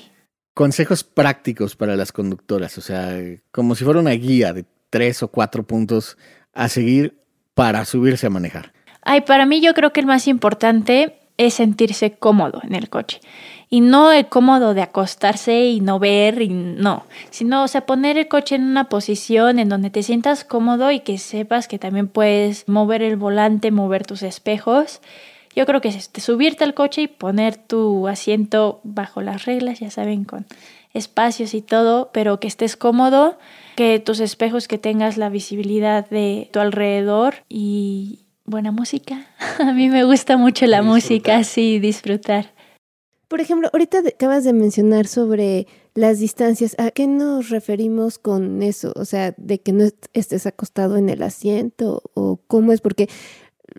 Consejos 0.53 1.03
prácticos 1.05 1.75
para 1.75 1.95
las 1.95 2.11
conductoras, 2.11 2.77
o 2.77 2.81
sea, 2.81 3.17
como 3.51 3.75
si 3.75 3.85
fuera 3.85 4.01
una 4.01 4.11
guía 4.11 4.51
de 4.51 4.65
tres 4.89 5.23
o 5.23 5.29
cuatro 5.29 5.65
puntos 5.65 6.17
a 6.53 6.67
seguir 6.67 7.18
para 7.59 7.83
subirse 7.83 8.25
a 8.25 8.29
manejar. 8.29 8.71
Ay, 9.01 9.19
para 9.19 9.45
mí 9.45 9.59
yo 9.59 9.73
creo 9.73 9.91
que 9.91 9.99
el 9.99 10.05
más 10.05 10.29
importante 10.29 11.17
es 11.35 11.55
sentirse 11.55 12.13
cómodo 12.13 12.61
en 12.63 12.73
el 12.73 12.89
coche 12.89 13.19
y 13.69 13.81
no 13.81 14.13
el 14.13 14.27
cómodo 14.27 14.73
de 14.73 14.81
acostarse 14.81 15.65
y 15.65 15.81
no 15.81 15.99
ver 15.99 16.41
y 16.41 16.47
no, 16.47 17.05
sino 17.31 17.63
o 17.63 17.67
sea, 17.67 17.85
poner 17.85 18.17
el 18.17 18.29
coche 18.29 18.55
en 18.55 18.63
una 18.63 18.85
posición 18.85 19.59
en 19.59 19.67
donde 19.67 19.89
te 19.89 20.03
sientas 20.03 20.45
cómodo 20.45 20.89
y 20.89 21.01
que 21.01 21.17
sepas 21.17 21.67
que 21.67 21.79
también 21.79 22.07
puedes 22.07 22.65
mover 22.69 23.01
el 23.01 23.17
volante, 23.17 23.71
mover 23.71 24.05
tus 24.05 24.23
espejos. 24.23 25.01
Yo 25.55 25.65
creo 25.65 25.81
que 25.81 25.89
es 25.89 25.95
este, 25.95 26.21
subirte 26.21 26.63
al 26.63 26.73
coche 26.73 27.01
y 27.03 27.07
poner 27.07 27.57
tu 27.57 28.07
asiento 28.07 28.81
bajo 28.83 29.21
las 29.21 29.45
reglas, 29.45 29.79
ya 29.79 29.89
saben, 29.89 30.23
con 30.23 30.45
espacios 30.93 31.53
y 31.53 31.61
todo, 31.61 32.09
pero 32.13 32.39
que 32.39 32.47
estés 32.47 32.75
cómodo, 32.75 33.37
que 33.75 33.99
tus 33.99 34.19
espejos, 34.19 34.67
que 34.67 34.77
tengas 34.77 35.17
la 35.17 35.29
visibilidad 35.29 36.09
de 36.09 36.49
tu 36.51 36.59
alrededor 36.59 37.35
y 37.47 38.25
buena 38.45 38.71
música. 38.71 39.27
A 39.59 39.73
mí 39.73 39.89
me 39.89 40.03
gusta 40.03 40.37
mucho 40.37 40.65
la 40.65 40.81
música, 40.81 41.43
sí, 41.43 41.79
disfrutar. 41.79 42.53
Por 43.27 43.41
ejemplo, 43.41 43.69
ahorita 43.71 43.99
acabas 43.99 44.43
de 44.43 44.53
mencionar 44.53 45.05
sobre 45.05 45.67
las 45.93 46.17
distancias. 46.17 46.75
¿A 46.79 46.89
qué 46.89 47.05
nos 47.05 47.49
referimos 47.49 48.17
con 48.17 48.63
eso? 48.63 48.91
O 48.95 49.05
sea, 49.05 49.35
de 49.37 49.61
que 49.61 49.71
no 49.71 49.87
estés 50.13 50.47
acostado 50.47 50.97
en 50.97 51.09
el 51.09 51.21
asiento 51.21 52.01
o 52.15 52.39
cómo 52.47 52.71
es, 52.71 52.81
porque 52.81 53.07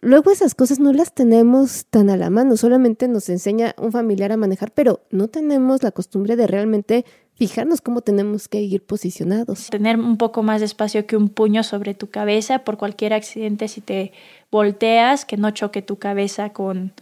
luego 0.01 0.31
esas 0.31 0.55
cosas 0.55 0.79
no 0.81 0.93
las 0.93 1.15
tenemos 1.15 1.87
tan 1.87 2.11
a 2.11 2.17
la 2.17 2.31
mano, 2.31 2.57
solamente 2.57 3.09
nos 3.09 3.29
enseña 3.29 3.75
un 3.79 3.93
familiar 3.93 4.33
a 4.33 4.37
manejar, 4.37 4.73
pero 4.73 5.01
no 5.11 5.29
tenemos 5.29 5.83
la 5.83 5.91
costumbre 5.91 6.37
de 6.37 6.47
realmente 6.47 7.05
fijarnos 7.35 7.81
cómo 7.81 8.03
tenemos 8.03 8.49
que 8.49 8.61
ir 8.61 8.85
posicionados. 8.85 9.69
Tener 9.71 9.99
un 9.99 10.19
poco 10.19 10.43
más 10.43 10.61
de 10.61 10.67
espacio 10.67 11.07
que 11.07 11.17
un 11.17 11.29
puño 11.29 11.63
sobre 11.63 11.95
tu 11.95 12.11
cabeza 12.11 12.65
por 12.65 12.77
cualquier 12.77 13.15
accidente 13.15 13.69
si 13.69 13.81
te 13.81 14.13
volteas, 14.51 15.25
que 15.25 15.37
no 15.37 15.51
choque 15.51 15.81
tu 15.81 15.97
cabeza 15.97 16.53
con, 16.53 16.93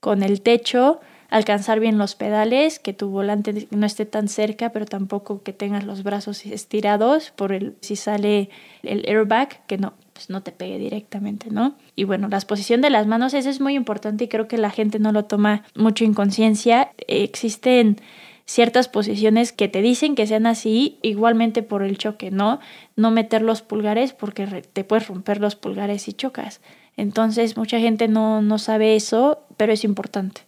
con 0.00 0.22
el 0.22 0.40
techo 0.40 1.00
alcanzar 1.30 1.78
bien 1.80 1.98
los 1.98 2.14
pedales, 2.14 2.78
que 2.78 2.92
tu 2.92 3.10
volante 3.10 3.68
no 3.70 3.86
esté 3.86 4.06
tan 4.06 4.28
cerca, 4.28 4.70
pero 4.70 4.86
tampoco 4.86 5.42
que 5.42 5.52
tengas 5.52 5.84
los 5.84 6.02
brazos 6.02 6.44
estirados 6.46 7.30
por 7.30 7.52
el 7.52 7.76
si 7.80 7.96
sale 7.96 8.48
el 8.82 9.04
airbag, 9.06 9.66
que 9.66 9.78
no 9.78 9.94
pues 10.18 10.30
no 10.30 10.42
te 10.42 10.50
pegue 10.50 10.80
directamente, 10.80 11.48
¿no? 11.48 11.76
Y 11.94 12.02
bueno, 12.02 12.26
la 12.26 12.38
exposición 12.38 12.80
de 12.80 12.90
las 12.90 13.06
manos, 13.06 13.34
eso 13.34 13.48
es 13.48 13.60
muy 13.60 13.76
importante 13.76 14.24
y 14.24 14.28
creo 14.28 14.48
que 14.48 14.58
la 14.58 14.70
gente 14.70 14.98
no 14.98 15.12
lo 15.12 15.26
toma 15.26 15.62
mucho 15.76 16.04
en 16.04 16.12
conciencia. 16.12 16.90
Existen 17.06 18.00
ciertas 18.44 18.88
posiciones 18.88 19.52
que 19.52 19.68
te 19.68 19.80
dicen 19.80 20.16
que 20.16 20.26
sean 20.26 20.46
así, 20.46 20.98
igualmente 21.02 21.62
por 21.62 21.84
el 21.84 21.98
choque, 21.98 22.32
¿no? 22.32 22.58
No 22.96 23.12
meter 23.12 23.42
los 23.42 23.62
pulgares 23.62 24.12
porque 24.12 24.44
te 24.72 24.82
puedes 24.82 25.06
romper 25.06 25.40
los 25.40 25.54
pulgares 25.54 26.02
si 26.02 26.14
chocas. 26.14 26.60
Entonces, 26.96 27.56
mucha 27.56 27.78
gente 27.78 28.08
no, 28.08 28.42
no 28.42 28.58
sabe 28.58 28.96
eso, 28.96 29.44
pero 29.56 29.72
es 29.72 29.84
importante. 29.84 30.40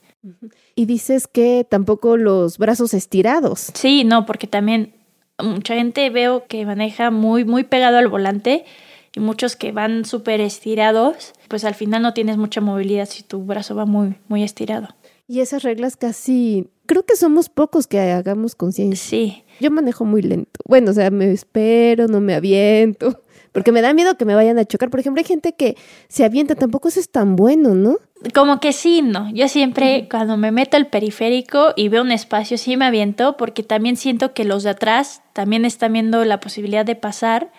Y 0.74 0.86
dices 0.86 1.28
que 1.28 1.64
tampoco 1.70 2.16
los 2.16 2.58
brazos 2.58 2.92
estirados. 2.92 3.70
Sí, 3.74 4.02
no, 4.02 4.26
porque 4.26 4.48
también 4.48 4.94
mucha 5.40 5.76
gente 5.76 6.10
veo 6.10 6.48
que 6.48 6.66
maneja 6.66 7.12
muy, 7.12 7.44
muy 7.44 7.62
pegado 7.62 7.98
al 7.98 8.08
volante 8.08 8.64
y 9.14 9.20
muchos 9.20 9.56
que 9.56 9.72
van 9.72 10.04
súper 10.04 10.40
estirados, 10.40 11.32
pues 11.48 11.64
al 11.64 11.74
final 11.74 12.02
no 12.02 12.14
tienes 12.14 12.36
mucha 12.36 12.60
movilidad 12.60 13.08
si 13.08 13.22
tu 13.22 13.42
brazo 13.44 13.74
va 13.74 13.86
muy, 13.86 14.16
muy 14.28 14.42
estirado. 14.42 14.88
Y 15.26 15.40
esas 15.40 15.62
reglas 15.62 15.96
casi, 15.96 16.68
creo 16.86 17.04
que 17.04 17.16
somos 17.16 17.48
pocos 17.48 17.86
que 17.86 18.00
hagamos 18.00 18.54
conciencia. 18.54 19.08
Sí. 19.08 19.44
Yo 19.60 19.70
manejo 19.70 20.04
muy 20.04 20.22
lento. 20.22 20.60
Bueno, 20.66 20.90
o 20.90 20.94
sea, 20.94 21.10
me 21.10 21.30
espero, 21.30 22.08
no 22.08 22.20
me 22.20 22.34
aviento 22.34 23.22
porque 23.52 23.72
me 23.72 23.82
da 23.82 23.92
miedo 23.94 24.16
que 24.16 24.24
me 24.24 24.34
vayan 24.34 24.58
a 24.58 24.64
chocar. 24.64 24.90
Por 24.90 25.00
ejemplo, 25.00 25.20
hay 25.20 25.26
gente 25.26 25.54
que 25.54 25.76
se 26.08 26.24
avienta, 26.24 26.54
tampoco 26.54 26.88
eso 26.88 27.00
es 27.00 27.10
tan 27.10 27.36
bueno, 27.36 27.74
¿no? 27.74 27.96
Como 28.34 28.60
que 28.60 28.72
sí, 28.72 29.02
no. 29.02 29.30
Yo 29.32 29.48
siempre 29.48 30.08
cuando 30.10 30.36
me 30.36 30.52
meto 30.52 30.76
al 30.76 30.88
periférico 30.88 31.74
y 31.76 31.88
veo 31.88 32.02
un 32.02 32.12
espacio, 32.12 32.58
sí 32.58 32.76
me 32.76 32.84
aviento 32.84 33.36
porque 33.36 33.62
también 33.62 33.96
siento 33.96 34.34
que 34.34 34.44
los 34.44 34.62
de 34.62 34.70
atrás 34.70 35.22
también 35.32 35.64
están 35.64 35.92
viendo 35.92 36.24
la 36.24 36.40
posibilidad 36.40 36.84
de 36.84 36.96
pasar 36.96 37.50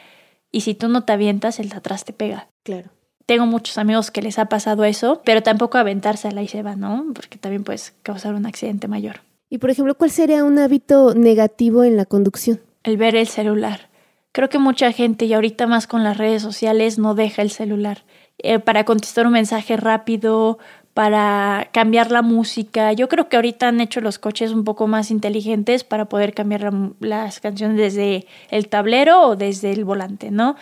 y 0.51 0.61
si 0.61 0.75
tú 0.75 0.87
no 0.89 1.03
te 1.03 1.13
avientas, 1.13 1.59
el 1.59 1.69
de 1.69 1.77
atrás 1.77 2.05
te 2.05 2.13
pega. 2.13 2.47
Claro. 2.63 2.89
Tengo 3.25 3.45
muchos 3.45 3.77
amigos 3.77 4.11
que 4.11 4.21
les 4.21 4.39
ha 4.39 4.45
pasado 4.45 4.83
eso, 4.83 5.21
pero 5.23 5.41
tampoco 5.41 5.77
aventársela 5.77 6.41
y 6.41 6.47
se 6.47 6.63
va, 6.63 6.75
¿no? 6.75 7.05
Porque 7.13 7.37
también 7.37 7.63
puedes 7.63 7.93
causar 8.03 8.33
un 8.33 8.45
accidente 8.45 8.87
mayor. 8.87 9.21
Y 9.49 9.57
por 9.57 9.69
ejemplo, 9.69 9.95
¿cuál 9.95 10.11
sería 10.11 10.43
un 10.43 10.59
hábito 10.59 11.13
negativo 11.13 11.83
en 11.83 11.97
la 11.97 12.05
conducción? 12.05 12.59
El 12.83 12.97
ver 12.97 13.15
el 13.15 13.27
celular. 13.27 13.89
Creo 14.31 14.49
que 14.49 14.59
mucha 14.59 14.91
gente, 14.91 15.25
y 15.25 15.33
ahorita 15.33 15.67
más 15.67 15.87
con 15.87 16.03
las 16.03 16.17
redes 16.17 16.41
sociales, 16.41 16.97
no 16.97 17.15
deja 17.15 17.41
el 17.41 17.51
celular. 17.51 18.03
Eh, 18.37 18.59
para 18.59 18.85
contestar 18.85 19.27
un 19.27 19.33
mensaje 19.33 19.77
rápido, 19.77 20.57
para 20.93 21.69
cambiar 21.71 22.11
la 22.11 22.21
música. 22.21 22.93
Yo 22.93 23.07
creo 23.09 23.29
que 23.29 23.37
ahorita 23.37 23.67
han 23.67 23.81
hecho 23.81 24.01
los 24.01 24.19
coches 24.19 24.51
un 24.51 24.63
poco 24.63 24.87
más 24.87 25.11
inteligentes 25.11 25.83
para 25.83 26.05
poder 26.05 26.33
cambiar 26.33 26.71
las 26.99 27.39
canciones 27.39 27.77
desde 27.77 28.27
el 28.49 28.67
tablero 28.67 29.21
o 29.21 29.35
desde 29.35 29.71
el 29.71 29.85
volante, 29.85 30.31
¿no? 30.31 30.55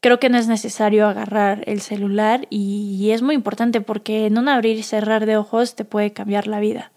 creo 0.00 0.20
que 0.20 0.28
no 0.28 0.38
es 0.38 0.46
necesario 0.46 1.08
agarrar 1.08 1.64
el 1.66 1.80
celular 1.80 2.46
y 2.48 3.10
es 3.10 3.22
muy 3.22 3.34
importante 3.34 3.80
porque 3.80 4.26
en 4.26 4.38
un 4.38 4.48
abrir 4.48 4.76
y 4.76 4.84
cerrar 4.84 5.26
de 5.26 5.36
ojos 5.36 5.74
te 5.74 5.84
puede 5.84 6.12
cambiar 6.12 6.46
la 6.46 6.60
vida. 6.60 6.92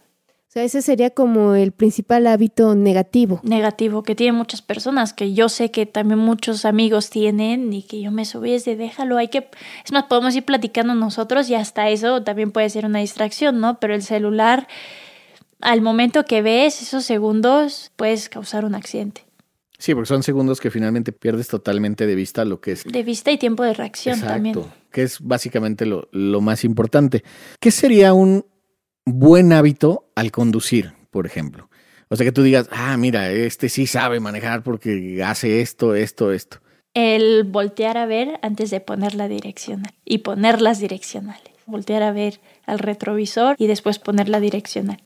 O 0.49 0.51
sea, 0.51 0.63
ese 0.63 0.81
sería 0.81 1.11
como 1.11 1.53
el 1.53 1.71
principal 1.71 2.25
hábito 2.25 2.73
negativo. 2.73 3.39
Negativo 3.43 4.01
que 4.01 4.15
tienen 4.15 4.33
muchas 4.33 4.63
personas, 4.63 5.13
que 5.13 5.35
yo 5.35 5.47
sé 5.47 5.69
que 5.69 5.85
también 5.85 6.17
muchos 6.17 6.65
amigos 6.65 7.11
tienen 7.11 7.71
y 7.71 7.83
que 7.83 8.01
yo 8.01 8.09
me 8.09 8.25
subí 8.25 8.53
es 8.53 8.65
de 8.65 8.75
déjalo, 8.75 9.17
hay 9.17 9.27
que... 9.27 9.47
Es 9.85 9.91
más, 9.91 10.05
podemos 10.05 10.35
ir 10.35 10.45
platicando 10.45 10.95
nosotros 10.95 11.51
y 11.51 11.53
hasta 11.53 11.89
eso 11.89 12.23
también 12.23 12.49
puede 12.49 12.67
ser 12.71 12.87
una 12.87 12.97
distracción, 12.97 13.59
¿no? 13.59 13.79
Pero 13.79 13.93
el 13.93 14.01
celular, 14.01 14.67
al 15.61 15.83
momento 15.83 16.25
que 16.25 16.41
ves 16.41 16.81
esos 16.81 17.05
segundos, 17.05 17.91
puedes 17.95 18.27
causar 18.27 18.65
un 18.65 18.73
accidente. 18.73 19.25
Sí, 19.77 19.93
porque 19.93 20.07
son 20.07 20.23
segundos 20.23 20.59
que 20.59 20.71
finalmente 20.71 21.11
pierdes 21.11 21.47
totalmente 21.47 22.07
de 22.07 22.15
vista 22.15 22.43
lo 22.43 22.59
que 22.59 22.71
es. 22.71 22.85
De 22.85 23.03
vista 23.03 23.29
y 23.29 23.37
tiempo 23.37 23.61
de 23.61 23.75
reacción 23.75 24.15
Exacto, 24.15 24.33
también. 24.33 24.55
que 24.91 25.03
es 25.03 25.21
básicamente 25.21 25.85
lo, 25.85 26.09
lo 26.11 26.41
más 26.41 26.63
importante. 26.63 27.23
¿Qué 27.59 27.69
sería 27.69 28.13
un 28.13 28.45
buen 29.13 29.53
hábito 29.53 30.09
al 30.15 30.31
conducir, 30.31 30.93
por 31.09 31.25
ejemplo? 31.25 31.69
O 32.09 32.15
sea, 32.15 32.25
que 32.25 32.31
tú 32.31 32.43
digas, 32.43 32.67
ah, 32.71 32.97
mira, 32.97 33.31
este 33.31 33.69
sí 33.69 33.85
sabe 33.87 34.19
manejar 34.19 34.63
porque 34.63 35.23
hace 35.23 35.61
esto, 35.61 35.95
esto, 35.95 36.31
esto. 36.31 36.59
El 36.95 37.43
voltear 37.43 37.97
a 37.97 38.07
ver 38.07 38.39
antes 38.41 38.71
de 38.71 38.81
poner 38.81 39.13
la 39.15 39.27
direccional 39.27 39.93
y 40.05 40.19
poner 40.19 40.61
las 40.61 40.79
direccionales. 40.79 41.53
Voltear 41.67 42.01
a 42.01 42.11
ver 42.11 42.41
al 42.65 42.79
retrovisor 42.79 43.55
y 43.59 43.67
después 43.67 43.99
poner 43.99 44.27
la 44.27 44.39
direccional. 44.39 45.03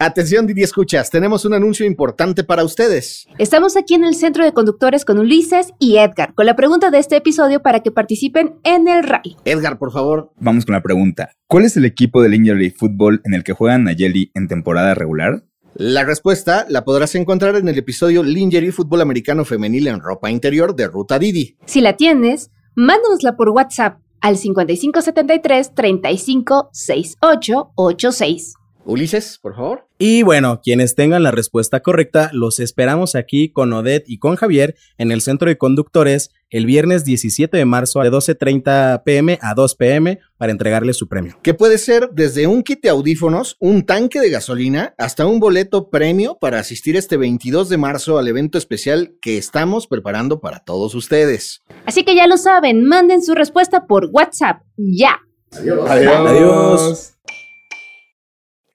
Atención 0.00 0.48
Didi 0.48 0.64
Escuchas, 0.64 1.08
tenemos 1.08 1.44
un 1.44 1.54
anuncio 1.54 1.86
importante 1.86 2.42
para 2.42 2.64
ustedes. 2.64 3.28
Estamos 3.38 3.76
aquí 3.76 3.94
en 3.94 4.02
el 4.02 4.16
Centro 4.16 4.44
de 4.44 4.52
Conductores 4.52 5.04
con 5.04 5.20
Ulises 5.20 5.68
y 5.78 5.98
Edgar, 5.98 6.34
con 6.34 6.46
la 6.46 6.56
pregunta 6.56 6.90
de 6.90 6.98
este 6.98 7.14
episodio 7.14 7.62
para 7.62 7.78
que 7.78 7.92
participen 7.92 8.56
en 8.64 8.88
el 8.88 9.04
rally. 9.04 9.36
Edgar, 9.44 9.78
por 9.78 9.92
favor. 9.92 10.32
Vamos 10.40 10.66
con 10.66 10.72
la 10.72 10.82
pregunta. 10.82 11.30
¿Cuál 11.46 11.66
es 11.66 11.76
el 11.76 11.84
equipo 11.84 12.22
del 12.22 12.34
Injury 12.34 12.70
Football 12.70 13.20
en 13.24 13.34
el 13.34 13.44
que 13.44 13.52
juegan 13.52 13.84
Nayeli 13.84 14.32
en 14.34 14.48
temporada 14.48 14.94
regular? 14.94 15.44
La 15.76 16.02
respuesta 16.02 16.66
la 16.68 16.84
podrás 16.84 17.14
encontrar 17.14 17.54
en 17.54 17.68
el 17.68 17.78
episodio 17.78 18.24
Lingerie 18.24 18.72
Fútbol 18.72 19.00
Americano 19.00 19.44
Femenil 19.44 19.86
en 19.86 20.00
Ropa 20.00 20.28
Interior 20.28 20.74
de 20.74 20.88
Ruta 20.88 21.20
Didi. 21.20 21.56
Si 21.66 21.80
la 21.80 21.96
tienes, 21.96 22.50
mándanosla 22.74 23.36
por 23.36 23.50
WhatsApp 23.50 24.00
al 24.20 24.38
5573 24.38 25.72
356886. 25.76 28.54
Ulises, 28.84 29.38
por 29.40 29.54
favor. 29.54 29.86
Y 29.98 30.22
bueno, 30.22 30.60
quienes 30.62 30.94
tengan 30.94 31.22
la 31.22 31.30
respuesta 31.30 31.80
correcta, 31.80 32.30
los 32.32 32.60
esperamos 32.60 33.14
aquí 33.14 33.50
con 33.50 33.72
Odette 33.72 34.04
y 34.06 34.18
con 34.18 34.36
Javier 34.36 34.76
en 34.98 35.10
el 35.10 35.20
Centro 35.20 35.48
de 35.48 35.56
Conductores 35.56 36.30
el 36.50 36.66
viernes 36.66 37.04
17 37.04 37.56
de 37.56 37.64
marzo 37.64 38.00
de 38.00 38.10
12.30 38.10 39.02
pm 39.02 39.38
a 39.42 39.54
2 39.54 39.74
pm 39.74 40.20
para 40.36 40.52
entregarles 40.52 40.96
su 40.96 41.08
premio. 41.08 41.36
Que 41.42 41.54
puede 41.54 41.78
ser 41.78 42.10
desde 42.12 42.46
un 42.46 42.62
kit 42.62 42.80
de 42.82 42.90
audífonos, 42.90 43.56
un 43.58 43.84
tanque 43.84 44.20
de 44.20 44.30
gasolina, 44.30 44.94
hasta 44.98 45.26
un 45.26 45.40
boleto 45.40 45.90
premio 45.90 46.38
para 46.40 46.60
asistir 46.60 46.96
este 46.96 47.16
22 47.16 47.68
de 47.68 47.76
marzo 47.76 48.18
al 48.18 48.28
evento 48.28 48.58
especial 48.58 49.14
que 49.20 49.36
estamos 49.36 49.86
preparando 49.86 50.40
para 50.40 50.60
todos 50.60 50.94
ustedes. 50.94 51.62
Así 51.86 52.04
que 52.04 52.14
ya 52.14 52.26
lo 52.26 52.36
saben, 52.36 52.84
manden 52.84 53.22
su 53.22 53.34
respuesta 53.34 53.86
por 53.86 54.10
WhatsApp 54.12 54.62
ya. 54.76 55.18
Adiós. 55.50 55.90
Adiós. 55.90 57.13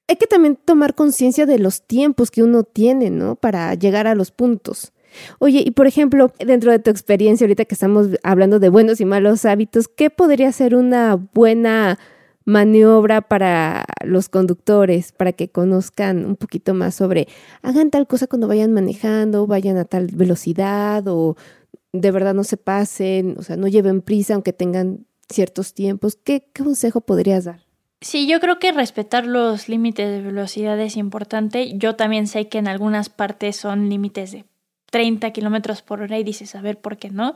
Hay 0.10 0.16
que 0.16 0.26
también 0.26 0.56
tomar 0.56 0.96
conciencia 0.96 1.46
de 1.46 1.60
los 1.60 1.84
tiempos 1.84 2.32
que 2.32 2.42
uno 2.42 2.64
tiene, 2.64 3.12
¿no? 3.12 3.36
Para 3.36 3.76
llegar 3.76 4.08
a 4.08 4.16
los 4.16 4.32
puntos. 4.32 4.92
Oye, 5.38 5.62
y 5.64 5.70
por 5.70 5.86
ejemplo, 5.86 6.34
dentro 6.40 6.72
de 6.72 6.80
tu 6.80 6.90
experiencia, 6.90 7.46
ahorita 7.46 7.66
que 7.66 7.76
estamos 7.76 8.08
hablando 8.24 8.60
de 8.60 8.70
buenos 8.70 9.00
y 9.02 9.06
malos 9.06 9.46
hábitos, 9.46 9.88
¿qué 9.88 10.10
podría 10.10 10.52
ser 10.52 10.74
una 10.74 11.14
buena 11.16 12.00
maniobra 12.44 13.22
para 13.22 13.86
los 14.04 14.30
conductores, 14.30 15.12
para 15.12 15.32
que 15.32 15.50
conozcan 15.50 16.26
un 16.26 16.36
poquito 16.38 16.74
más 16.74 16.96
sobre, 16.96 17.28
hagan 17.62 17.92
tal 17.92 18.08
cosa 18.08 18.26
cuando 18.26 18.48
vayan 18.48 18.74
manejando, 18.74 19.46
vayan 19.46 19.78
a 19.78 19.86
tal 19.86 20.08
velocidad 20.08 21.08
o 21.08 21.38
de 21.94 22.10
verdad 22.10 22.34
no 22.34 22.44
se 22.44 22.58
pasen, 22.58 23.36
o 23.38 23.44
sea, 23.44 23.58
no 23.58 23.68
lleven 23.68 24.02
prisa 24.02 24.34
aunque 24.34 24.54
tengan 24.54 25.06
ciertos 25.30 25.76
tiempos? 25.76 26.18
¿Qué, 26.24 26.48
consejo 26.58 27.02
podrías 27.02 27.46
dar? 27.46 27.69
Sí, 28.02 28.28
yo 28.28 28.40
creo 28.40 28.60
que 28.60 28.72
respetar 28.72 29.26
los 29.26 29.68
límites 29.68 30.10
de 30.10 30.22
velocidad 30.22 30.80
es 30.80 30.96
importante. 30.96 31.78
Yo 31.78 31.96
también 31.96 32.28
sé 32.28 32.48
que 32.48 32.58
en 32.58 32.68
algunas 32.68 33.10
partes 33.10 33.58
son 33.58 33.90
límites 33.90 34.32
de 34.32 34.46
30 34.90 35.32
kilómetros 35.32 35.82
por 35.82 36.02
hora 36.02 36.18
y 36.18 36.24
dices, 36.24 36.56
a 36.56 36.62
ver, 36.62 36.80
¿por 36.80 36.98
qué 36.98 37.10
no? 37.10 37.36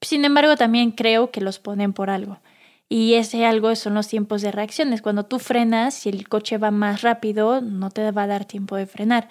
Sin 0.00 0.24
embargo, 0.24 0.56
también 0.56 0.90
creo 0.90 1.30
que 1.30 1.40
los 1.40 1.60
ponen 1.60 1.92
por 1.92 2.10
algo. 2.10 2.40
Y 2.88 3.14
ese 3.14 3.46
algo 3.46 3.74
son 3.76 3.94
los 3.94 4.08
tiempos 4.08 4.42
de 4.42 4.50
reacciones. 4.50 5.00
Cuando 5.00 5.26
tú 5.26 5.38
frenas, 5.38 5.94
si 5.94 6.08
el 6.08 6.28
coche 6.28 6.58
va 6.58 6.72
más 6.72 7.02
rápido, 7.02 7.60
no 7.60 7.90
te 7.90 8.10
va 8.10 8.24
a 8.24 8.26
dar 8.26 8.44
tiempo 8.46 8.74
de 8.74 8.86
frenar. 8.86 9.28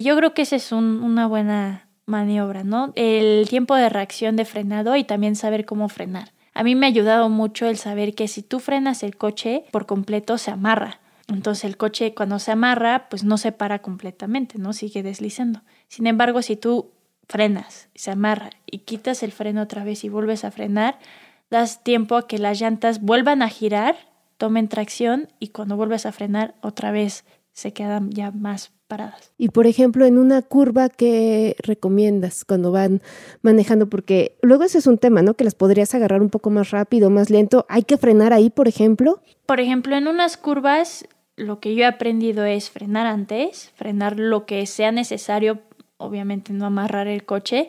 Yo 0.00 0.16
creo 0.16 0.34
que 0.34 0.42
esa 0.42 0.56
es 0.56 0.72
un, 0.72 1.00
una 1.02 1.28
buena 1.28 1.88
maniobra, 2.06 2.64
¿no? 2.64 2.92
El 2.96 3.46
tiempo 3.48 3.76
de 3.76 3.88
reacción 3.88 4.34
de 4.34 4.44
frenado 4.44 4.96
y 4.96 5.04
también 5.04 5.36
saber 5.36 5.64
cómo 5.64 5.88
frenar. 5.88 6.32
A 6.58 6.64
mí 6.64 6.74
me 6.74 6.86
ha 6.86 6.88
ayudado 6.88 7.28
mucho 7.28 7.68
el 7.68 7.76
saber 7.76 8.16
que 8.16 8.26
si 8.26 8.42
tú 8.42 8.58
frenas 8.58 9.04
el 9.04 9.16
coche 9.16 9.66
por 9.70 9.86
completo 9.86 10.38
se 10.38 10.50
amarra. 10.50 10.98
Entonces 11.28 11.62
el 11.62 11.76
coche 11.76 12.14
cuando 12.14 12.40
se 12.40 12.50
amarra 12.50 13.08
pues 13.08 13.22
no 13.22 13.38
se 13.38 13.52
para 13.52 13.78
completamente, 13.78 14.58
¿no? 14.58 14.72
Sigue 14.72 15.04
deslizando. 15.04 15.62
Sin 15.86 16.08
embargo, 16.08 16.42
si 16.42 16.56
tú 16.56 16.90
frenas, 17.28 17.90
se 17.94 18.10
amarra 18.10 18.50
y 18.66 18.78
quitas 18.78 19.22
el 19.22 19.30
freno 19.30 19.62
otra 19.62 19.84
vez 19.84 20.02
y 20.02 20.08
vuelves 20.08 20.44
a 20.44 20.50
frenar, 20.50 20.98
das 21.48 21.84
tiempo 21.84 22.16
a 22.16 22.26
que 22.26 22.38
las 22.38 22.60
llantas 22.60 23.02
vuelvan 23.02 23.42
a 23.42 23.50
girar, 23.50 23.94
tomen 24.36 24.66
tracción 24.66 25.28
y 25.38 25.50
cuando 25.50 25.76
vuelves 25.76 26.06
a 26.06 26.12
frenar 26.12 26.56
otra 26.60 26.90
vez 26.90 27.24
se 27.52 27.72
quedan 27.72 28.10
ya 28.10 28.32
más 28.32 28.72
paradas. 28.88 29.30
Y 29.38 29.50
por 29.50 29.66
ejemplo, 29.66 30.04
en 30.06 30.18
una 30.18 30.42
curva, 30.42 30.88
¿qué 30.88 31.54
recomiendas 31.60 32.44
cuando 32.44 32.72
van 32.72 33.02
manejando? 33.42 33.88
Porque 33.88 34.36
luego 34.42 34.64
ese 34.64 34.78
es 34.78 34.86
un 34.86 34.98
tema, 34.98 35.22
¿no? 35.22 35.34
Que 35.34 35.44
las 35.44 35.54
podrías 35.54 35.94
agarrar 35.94 36.22
un 36.22 36.30
poco 36.30 36.50
más 36.50 36.70
rápido, 36.70 37.10
más 37.10 37.30
lento. 37.30 37.66
¿Hay 37.68 37.84
que 37.84 37.98
frenar 37.98 38.32
ahí, 38.32 38.50
por 38.50 38.66
ejemplo? 38.66 39.22
Por 39.46 39.60
ejemplo, 39.60 39.94
en 39.94 40.08
unas 40.08 40.36
curvas, 40.36 41.06
lo 41.36 41.60
que 41.60 41.74
yo 41.74 41.82
he 41.82 41.86
aprendido 41.86 42.44
es 42.44 42.70
frenar 42.70 43.06
antes, 43.06 43.70
frenar 43.76 44.18
lo 44.18 44.46
que 44.46 44.66
sea 44.66 44.90
necesario, 44.90 45.60
obviamente 45.98 46.52
no 46.52 46.66
amarrar 46.66 47.06
el 47.06 47.24
coche, 47.24 47.68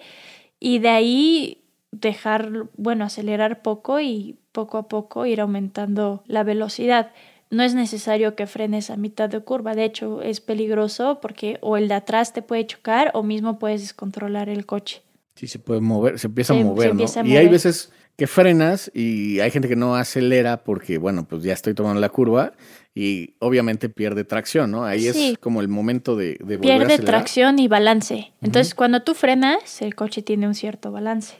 y 0.60 0.80
de 0.80 0.90
ahí 0.90 1.62
dejar, 1.92 2.68
bueno, 2.78 3.06
acelerar 3.06 3.62
poco 3.62 4.00
y 4.00 4.38
poco 4.52 4.78
a 4.78 4.88
poco 4.88 5.26
ir 5.26 5.42
aumentando 5.42 6.24
la 6.28 6.44
velocidad 6.44 7.12
no 7.50 7.64
es 7.64 7.74
necesario 7.74 8.36
que 8.36 8.46
frenes 8.48 8.90
a 8.90 8.98
mitad 8.98 9.30
de 9.30 9.40
curva. 9.42 9.74
De 9.76 9.86
hecho, 9.86 10.22
es 10.22 10.40
peligroso 10.42 11.20
porque 11.22 11.58
o 11.62 11.78
el 11.78 11.88
de 11.88 11.96
atrás 11.96 12.34
te 12.34 12.42
puede 12.42 12.66
chocar 12.68 13.12
o 13.14 13.24
mismo 13.24 13.58
puedes 13.60 13.82
descontrolar 13.82 14.50
el 14.50 14.66
coche. 14.66 15.02
Sí, 15.36 15.48
se 15.48 15.58
puede 15.60 15.82
mover, 15.82 16.20
se 16.20 16.28
empieza 16.28 16.54
Se- 16.54 16.60
a 16.60 16.64
mover, 16.64 16.86
¿no? 16.88 16.92
empieza 16.92 17.22
a 17.22 17.26
Y 17.26 17.38
hay 17.38 17.48
veces 17.48 17.92
que 18.18 18.28
frenas 18.28 18.92
y 18.94 19.40
hay 19.40 19.50
gente 19.50 19.70
que 19.70 19.78
no 19.78 19.96
acelera 19.96 20.64
porque, 20.66 20.98
bueno, 20.98 21.26
pues 21.26 21.42
ya 21.44 21.54
estoy 21.54 21.74
tomando 21.74 22.02
la 22.02 22.10
curva 22.10 22.52
y 22.94 23.36
obviamente 23.40 23.88
pierde 23.88 24.26
tracción, 24.26 24.72
¿no? 24.72 24.84
Ahí 24.84 25.12
Sí. 25.14 25.30
es 25.32 25.38
como 25.38 25.62
el 25.62 25.70
momento 25.70 26.18
de, 26.18 26.38
de 26.44 26.58
volver 26.58 26.82
a 26.84 26.88
Pierde 26.88 26.98
tracción 27.06 27.58
y 27.60 27.70
balance. 27.70 28.34
Entonces, 28.42 28.76
cuando 28.76 29.04
tú 29.04 29.14
frenas, 29.14 29.82
el 29.82 29.96
coche 29.96 30.22
tiene 30.22 30.48
un 30.48 30.56
cierto 30.56 30.92
balance. 30.92 31.36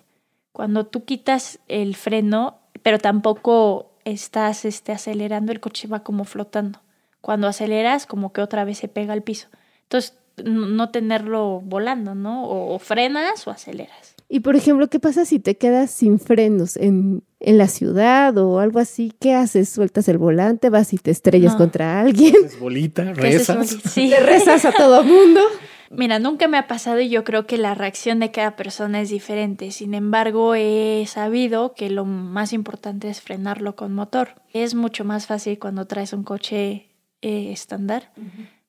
Cuando 0.54 0.86
tú 0.86 1.04
quitas 1.04 1.60
el 1.68 1.96
freno, 1.98 2.60
pero 2.82 2.98
tampoco 2.98 3.89
estás 4.12 4.66
este, 4.66 4.92
acelerando, 4.92 5.52
el 5.52 5.60
coche 5.60 5.88
va 5.88 6.04
como 6.04 6.24
flotando. 6.26 6.80
Cuando 7.22 7.48
aceleras, 7.48 8.06
como 8.06 8.32
que 8.34 8.42
otra 8.42 8.64
vez 8.64 8.78
se 8.78 8.88
pega 8.88 9.14
al 9.14 9.24
piso. 9.24 9.48
Entonces, 9.84 10.16
no 10.44 10.90
tenerlo 10.90 11.60
volando, 11.62 12.16
¿no? 12.16 12.46
O, 12.46 12.74
o 12.74 12.80
frenas 12.80 13.46
o 13.48 13.52
aceleras. 13.52 14.16
Y 14.30 14.42
por 14.42 14.56
ejemplo, 14.56 14.88
¿qué 14.90 15.00
pasa 15.00 15.26
si 15.26 15.40
te 15.40 15.58
quedas 15.58 15.90
sin 15.92 16.20
frenos 16.20 16.78
en, 16.78 17.24
en 17.40 17.58
la 17.58 17.68
ciudad 17.68 18.38
o 18.38 18.60
algo 18.60 18.80
así? 18.80 19.12
¿Qué 19.20 19.34
haces? 19.34 19.68
¿Sueltas 19.70 20.08
el 20.08 20.18
volante? 20.20 20.70
¿Vas 20.70 20.94
y 20.94 20.98
te 20.98 21.12
estrellas 21.12 21.54
No. 21.54 21.58
contra 21.58 22.00
alguien? 22.00 22.36
Es 22.46 22.60
bolita, 22.60 23.12
¿Qué 23.14 23.28
haces, 23.36 23.48
rezas. 23.50 23.78
Sí. 23.92 24.08
¿Le 24.08 24.20
rezas 24.20 24.64
a 24.66 24.72
todo 24.72 25.04
mundo? 25.04 25.42
Mira, 25.92 26.20
nunca 26.20 26.48
me 26.48 26.58
ha 26.58 26.68
pasado 26.68 27.00
y 27.00 27.10
yo 27.10 27.24
creo 27.24 27.48
que 27.48 27.58
la 27.58 27.74
reacción 27.74 28.20
de 28.20 28.32
cada 28.32 28.56
persona 28.56 29.02
es 29.02 29.10
diferente. 29.10 29.72
Sin 29.72 29.94
embargo, 29.96 30.54
he 30.54 31.04
sabido 31.08 31.74
que 31.74 31.90
lo 31.90 32.06
más 32.06 32.54
importante 32.54 33.10
es 33.10 33.22
frenarlo 33.22 33.76
con 33.76 33.94
motor. 33.94 34.36
Es 34.54 34.76
mucho 34.76 35.04
más 35.04 35.26
fácil 35.26 35.58
cuando 35.58 35.86
traes 35.88 36.14
un 36.14 36.24
coche 36.24 36.90
eh, 37.22 37.52
estándar. 37.52 38.12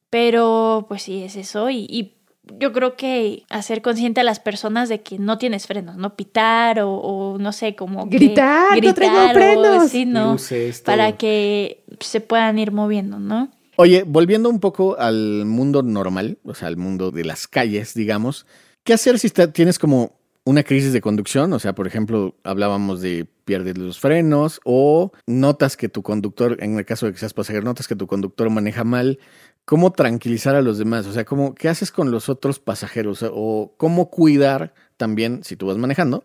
Pero 0.08 0.86
pues 0.88 1.02
sí, 1.02 1.22
es 1.22 1.36
eso. 1.36 1.68
Y, 1.70 1.86
y 1.90 2.14
yo 2.58 2.72
creo 2.72 2.96
que 2.96 3.44
hacer 3.50 3.82
consciente 3.82 4.20
a 4.20 4.24
las 4.24 4.40
personas 4.40 4.88
de 4.88 5.02
que 5.02 5.18
no 5.18 5.38
tienes 5.38 5.66
frenos, 5.66 5.96
¿no? 5.96 6.16
Pitar 6.16 6.80
o, 6.80 6.90
o 6.90 7.38
no 7.38 7.52
sé, 7.52 7.76
como 7.76 8.08
que 8.08 8.16
Gritar, 8.16 8.82
"No 8.82 8.94
traigo 8.94 9.14
gritar 9.16 9.30
o 9.30 9.32
frenos". 9.34 9.90
sí, 9.90 10.06
¿no? 10.06 10.32
Luces. 10.32 10.80
Para 10.80 11.12
que 11.18 11.84
se 12.00 12.20
puedan 12.20 12.58
ir 12.58 12.72
moviendo, 12.72 13.18
¿no? 13.18 13.50
Oye, 13.82 14.04
volviendo 14.06 14.50
un 14.50 14.60
poco 14.60 14.98
al 14.98 15.46
mundo 15.46 15.82
normal, 15.82 16.36
o 16.44 16.52
sea, 16.52 16.68
al 16.68 16.76
mundo 16.76 17.10
de 17.12 17.24
las 17.24 17.48
calles, 17.48 17.94
digamos, 17.94 18.44
¿qué 18.84 18.92
hacer 18.92 19.18
si 19.18 19.30
tienes 19.30 19.78
como 19.78 20.20
una 20.44 20.64
crisis 20.64 20.92
de 20.92 21.00
conducción, 21.00 21.50
o 21.54 21.58
sea, 21.58 21.74
por 21.74 21.86
ejemplo, 21.86 22.34
hablábamos 22.44 23.00
de 23.00 23.26
pierdes 23.46 23.78
los 23.78 23.98
frenos 23.98 24.60
o 24.66 25.12
notas 25.26 25.78
que 25.78 25.88
tu 25.88 26.02
conductor, 26.02 26.58
en 26.60 26.76
el 26.76 26.84
caso 26.84 27.06
de 27.06 27.12
que 27.12 27.18
seas 27.20 27.32
pasajero, 27.32 27.64
notas 27.64 27.88
que 27.88 27.96
tu 27.96 28.06
conductor 28.06 28.50
maneja 28.50 28.84
mal, 28.84 29.18
¿cómo 29.64 29.92
tranquilizar 29.92 30.56
a 30.56 30.60
los 30.60 30.76
demás? 30.76 31.06
O 31.06 31.14
sea, 31.14 31.24
¿cómo, 31.24 31.54
¿qué 31.54 31.70
haces 31.70 31.90
con 31.90 32.10
los 32.10 32.28
otros 32.28 32.58
pasajeros? 32.58 33.24
O 33.32 33.72
cómo 33.78 34.10
cuidar 34.10 34.74
también, 34.98 35.42
si 35.42 35.56
tú 35.56 35.68
vas 35.68 35.78
manejando, 35.78 36.22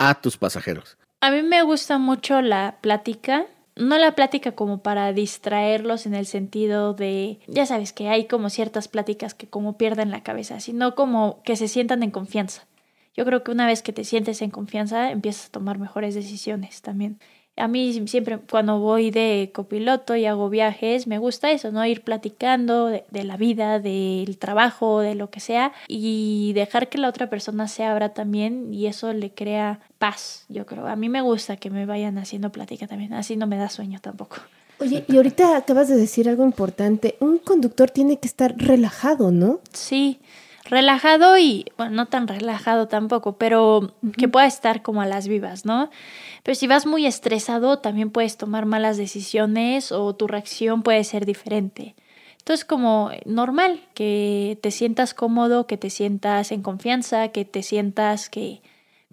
a 0.00 0.20
tus 0.20 0.36
pasajeros. 0.36 0.98
A 1.20 1.30
mí 1.30 1.44
me 1.44 1.62
gusta 1.62 1.98
mucho 1.98 2.42
la 2.42 2.78
plática 2.80 3.46
no 3.78 3.98
la 3.98 4.14
plática 4.14 4.52
como 4.52 4.82
para 4.82 5.12
distraerlos 5.12 6.06
en 6.06 6.14
el 6.14 6.26
sentido 6.26 6.94
de, 6.94 7.38
ya 7.46 7.64
sabes 7.66 7.92
que 7.92 8.08
hay 8.08 8.26
como 8.26 8.50
ciertas 8.50 8.88
pláticas 8.88 9.34
que 9.34 9.48
como 9.48 9.78
pierden 9.78 10.10
la 10.10 10.22
cabeza, 10.22 10.60
sino 10.60 10.94
como 10.94 11.42
que 11.44 11.56
se 11.56 11.68
sientan 11.68 12.02
en 12.02 12.10
confianza. 12.10 12.66
Yo 13.14 13.24
creo 13.24 13.42
que 13.42 13.50
una 13.50 13.66
vez 13.66 13.82
que 13.82 13.92
te 13.92 14.04
sientes 14.04 14.42
en 14.42 14.50
confianza 14.50 15.10
empiezas 15.10 15.46
a 15.46 15.52
tomar 15.52 15.78
mejores 15.78 16.14
decisiones 16.14 16.82
también 16.82 17.18
a 17.58 17.68
mí 17.68 18.06
siempre 18.06 18.38
cuando 18.38 18.78
voy 18.78 19.10
de 19.10 19.50
copiloto 19.52 20.16
y 20.16 20.26
hago 20.26 20.48
viajes, 20.48 21.06
me 21.06 21.18
gusta 21.18 21.50
eso, 21.50 21.70
¿no? 21.72 21.84
Ir 21.84 22.02
platicando 22.02 22.86
de, 22.86 23.04
la 23.24 23.36
vida, 23.36 23.78
del 23.78 24.38
trabajo, 24.38 25.00
de 25.00 25.14
lo 25.14 25.30
que 25.30 25.40
sea, 25.40 25.72
y 25.86 26.52
dejar 26.54 26.88
que 26.88 26.98
la 26.98 27.08
otra 27.08 27.28
persona 27.30 27.68
se 27.68 27.84
abra 27.84 28.10
también 28.10 28.72
y 28.72 28.86
eso 28.86 29.12
le 29.12 29.30
crea 29.30 29.80
paz, 29.98 30.44
yo 30.48 30.66
creo. 30.66 30.86
A 30.86 30.96
mí 30.96 31.08
me 31.08 31.20
gusta 31.20 31.56
que 31.56 31.70
me 31.70 31.86
vayan 31.86 32.18
haciendo 32.18 32.50
plática 32.50 32.86
también, 32.86 33.12
así 33.12 33.36
no 33.36 33.46
me 33.46 33.56
da 33.56 33.68
sueño 33.68 33.98
tampoco. 34.00 34.36
Oye, 34.80 35.04
y 35.08 35.16
ahorita 35.16 35.56
acabas 35.56 35.88
de 35.88 35.96
decir 35.96 36.28
algo 36.28 36.44
importante, 36.44 37.16
un 37.18 37.38
conductor 37.38 37.90
tiene 37.90 38.18
que 38.18 38.28
estar 38.28 38.54
relajado, 38.56 39.32
¿no? 39.32 39.58
Sí, 39.72 40.20
relajado 40.68 41.38
y, 41.38 41.66
bueno, 41.76 41.92
no 41.92 42.06
tan 42.06 42.28
relajado 42.28 42.88
tampoco, 42.88 43.36
pero 43.36 43.94
que 44.16 44.28
pueda 44.28 44.46
estar 44.46 44.82
como 44.82 45.02
a 45.02 45.06
las 45.06 45.28
vivas, 45.28 45.64
¿no? 45.64 45.90
Pero 46.42 46.54
si 46.54 46.66
vas 46.66 46.86
muy 46.86 47.06
estresado, 47.06 47.78
también 47.78 48.10
puedes 48.10 48.36
tomar 48.36 48.66
malas 48.66 48.96
decisiones 48.96 49.92
o 49.92 50.14
tu 50.14 50.26
reacción 50.26 50.82
puede 50.82 51.04
ser 51.04 51.26
diferente. 51.26 51.94
Entonces, 52.38 52.64
como 52.64 53.10
normal, 53.26 53.82
que 53.94 54.58
te 54.62 54.70
sientas 54.70 55.12
cómodo, 55.12 55.66
que 55.66 55.76
te 55.76 55.90
sientas 55.90 56.50
en 56.52 56.62
confianza, 56.62 57.28
que 57.28 57.44
te 57.44 57.62
sientas 57.62 58.30
que 58.30 58.62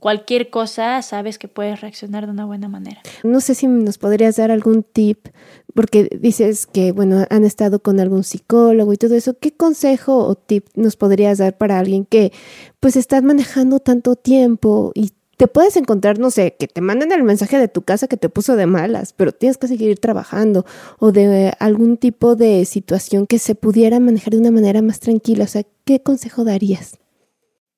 cualquier 0.05 0.51
cosa 0.51 1.01
sabes 1.01 1.39
que 1.39 1.47
puedes 1.47 1.81
reaccionar 1.81 2.27
de 2.27 2.31
una 2.31 2.45
buena 2.45 2.67
manera. 2.67 3.01
No 3.23 3.41
sé 3.41 3.55
si 3.55 3.65
nos 3.65 3.97
podrías 3.97 4.35
dar 4.35 4.51
algún 4.51 4.83
tip, 4.83 5.29
porque 5.73 6.15
dices 6.21 6.67
que, 6.67 6.91
bueno, 6.91 7.25
han 7.31 7.43
estado 7.43 7.79
con 7.79 7.99
algún 7.99 8.23
psicólogo 8.23 8.93
y 8.93 8.97
todo 8.97 9.15
eso. 9.15 9.35
¿Qué 9.39 9.57
consejo 9.57 10.19
o 10.19 10.35
tip 10.35 10.67
nos 10.75 10.95
podrías 10.95 11.39
dar 11.39 11.57
para 11.57 11.79
alguien 11.79 12.05
que, 12.05 12.31
pues, 12.79 12.97
está 12.97 13.19
manejando 13.21 13.79
tanto 13.79 14.15
tiempo 14.15 14.91
y 14.93 15.09
te 15.37 15.47
puedes 15.47 15.75
encontrar, 15.75 16.19
no 16.19 16.29
sé, 16.29 16.55
que 16.55 16.67
te 16.67 16.81
manden 16.81 17.11
el 17.11 17.23
mensaje 17.23 17.57
de 17.57 17.67
tu 17.67 17.81
casa 17.81 18.07
que 18.07 18.15
te 18.15 18.29
puso 18.29 18.55
de 18.55 18.67
malas, 18.67 19.11
pero 19.11 19.31
tienes 19.31 19.57
que 19.57 19.67
seguir 19.67 19.97
trabajando 19.97 20.67
o 20.99 21.11
de 21.11 21.51
algún 21.57 21.97
tipo 21.97 22.35
de 22.35 22.65
situación 22.65 23.25
que 23.25 23.39
se 23.39 23.55
pudiera 23.55 23.99
manejar 23.99 24.33
de 24.33 24.39
una 24.39 24.51
manera 24.51 24.83
más 24.83 24.99
tranquila. 24.99 25.45
O 25.45 25.47
sea, 25.47 25.63
¿qué 25.83 25.99
consejo 26.03 26.43
darías? 26.43 26.99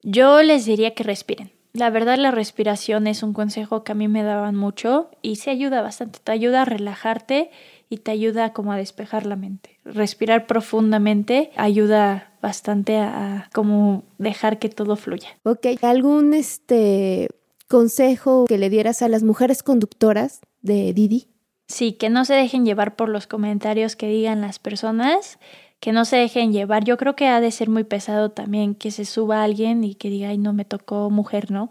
Yo 0.04 0.44
les 0.44 0.66
diría 0.66 0.94
que 0.94 1.04
respiren 1.04 1.57
la 1.78 1.90
verdad 1.90 2.18
la 2.18 2.32
respiración 2.32 3.08
es 3.08 3.24
un 3.24 3.34
consejo 3.34 3.84
que 3.84 3.92
a 3.92 3.96
mí 3.96 4.08
me 4.08 4.24
daban 4.24 4.56
mucho 4.56 5.10
y 5.22 5.38
se 5.38 5.52
ayuda 5.52 5.82
bastante, 5.82 6.20
te 6.24 6.32
ayuda 6.32 6.64
a 6.64 6.66
relajarte 6.66 7.52
y 7.90 7.98
te 7.98 8.12
ayuda 8.12 8.52
como 8.52 8.72
a 8.74 8.78
despejar 8.78 9.26
la 9.26 9.36
mente. 9.36 9.80
Respirar 9.86 10.48
profundamente 10.48 11.52
ayuda 11.56 12.34
bastante 12.42 12.98
a, 12.98 13.50
como 13.54 14.04
dejar 14.18 14.60
que 14.60 14.70
todo 14.70 14.96
fluya. 14.96 15.30
Ok, 15.44 15.68
¿algún 15.82 16.34
este 16.34 17.30
consejo 17.68 18.46
que 18.48 18.58
le 18.58 18.70
dieras 18.70 19.02
a 19.02 19.08
las 19.08 19.24
mujeres 19.24 19.62
conductoras 19.62 20.42
de 20.62 20.94
Didi? 20.94 21.28
Sí, 21.68 21.94
que 21.94 22.10
no 22.10 22.26
se 22.26 22.34
dejen 22.34 22.66
llevar 22.66 22.96
por 22.96 23.10
los 23.10 23.28
comentarios 23.28 23.96
que 23.96 24.08
digan 24.08 24.42
las 24.42 24.58
personas 24.58 25.38
que 25.80 25.92
no 25.92 26.06
se 26.06 26.18
dejen 26.18 26.52
llevar. 26.52 26.84
Yo 26.84 26.98
creo 26.98 27.16
que 27.16 27.28
ha 27.28 27.40
de 27.40 27.52
ser 27.52 27.70
muy 27.70 27.84
pesado 27.84 28.32
también 28.32 28.76
que 28.76 28.92
se 28.92 29.06
suba 29.06 29.44
alguien 29.44 29.84
y 29.84 29.96
que 29.96 30.10
diga, 30.10 30.30
ay, 30.30 30.38
no 30.38 30.54
me 30.54 30.66
tocó 30.66 31.10
mujer, 31.10 31.52
¿no? 31.52 31.70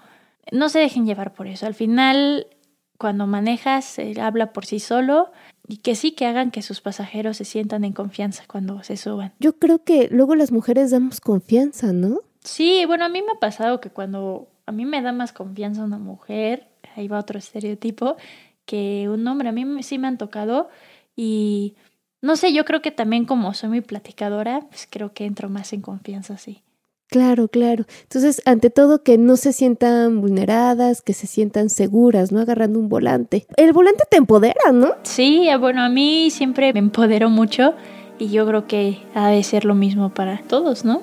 No 0.53 0.69
se 0.69 0.79
dejen 0.79 1.07
llevar 1.07 1.35
por 1.35 1.49
eso. 1.49 1.67
Al 1.67 1.75
final, 1.75 2.47
cuando 2.99 3.27
manejas, 3.27 3.97
habla 4.21 4.53
por 4.53 4.65
sí 4.65 4.79
solo 4.79 5.31
y 5.67 5.79
que 5.79 5.97
sí 5.97 6.13
que 6.13 6.27
hagan 6.27 6.53
que 6.53 6.63
sus 6.63 6.81
pasajeros 6.81 7.37
se 7.37 7.45
sientan 7.45 7.85
en 7.85 7.93
confianza 7.93 8.45
cuando 8.47 8.83
se 8.85 8.97
suban. 8.97 9.33
Yo 9.41 9.59
creo 9.59 9.83
que 9.83 10.09
luego 10.11 10.37
las 10.37 10.53
mujeres 10.53 10.93
damos 10.93 11.21
confianza, 11.21 11.93
¿no? 11.93 12.21
Sí, 12.45 12.85
bueno, 12.87 13.05
a 13.05 13.09
mí 13.09 13.23
me 13.23 13.33
ha 13.33 13.41
pasado 13.41 13.81
que 13.81 13.91
cuando 13.91 14.49
a 14.67 14.73
mí 14.73 14.85
me 14.85 15.03
da 15.03 15.13
más 15.13 15.33
confianza 15.33 15.83
una 15.83 15.99
mujer, 15.99 16.69
ahí 16.95 17.09
va 17.09 17.19
otro 17.19 17.39
estereotipo, 17.39 18.17
que 18.65 19.09
un 19.09 19.27
hombre. 19.27 19.49
A 19.49 19.53
mí 19.53 19.83
sí 19.83 19.99
me 19.99 20.07
han 20.07 20.19
tocado 20.19 20.69
y 21.17 21.75
no 22.23 22.37
sé, 22.37 22.53
yo 22.53 22.65
creo 22.65 22.83
que 22.83 22.91
también 22.91 23.25
como 23.25 23.55
soy 23.55 23.69
muy 23.69 23.81
platicadora, 23.81 24.61
pues 24.69 24.89
creo 24.91 25.13
que 25.13 25.27
entro 25.27 25.49
más 25.49 25.73
en 25.73 25.81
confianza, 25.81 26.39
sí. 26.39 26.63
Claro, 27.09 27.47
claro. 27.47 27.85
Entonces, 28.03 28.43
ante 28.47 28.69
todo, 28.69 29.05
que 29.05 29.17
no 29.17 29.37
se 29.37 29.53
sientan 29.53 30.21
vulneradas, 30.21 31.03
que 31.03 31.13
se 31.13 31.29
sientan 31.29 31.71
seguras, 31.71 32.33
¿no? 32.33 32.41
Agarrando 32.41 32.81
un 32.81 32.89
volante. 32.89 33.47
El 33.57 33.73
volante 33.73 34.05
te 34.11 34.17
empodera, 34.17 34.73
¿no? 34.73 34.95
Sí, 35.05 35.49
bueno, 35.61 35.83
a 35.83 35.89
mí 35.89 36.31
siempre 36.31 36.73
me 36.73 36.81
empoderó 36.81 37.31
mucho 37.31 37.75
y 38.19 38.31
yo 38.31 38.45
creo 38.47 38.67
que 38.67 38.99
ha 39.15 39.29
de 39.29 39.43
ser 39.45 39.65
lo 39.65 39.77
mismo 39.77 40.13
para 40.13 40.39
todos, 40.39 40.85
¿no? 40.85 41.01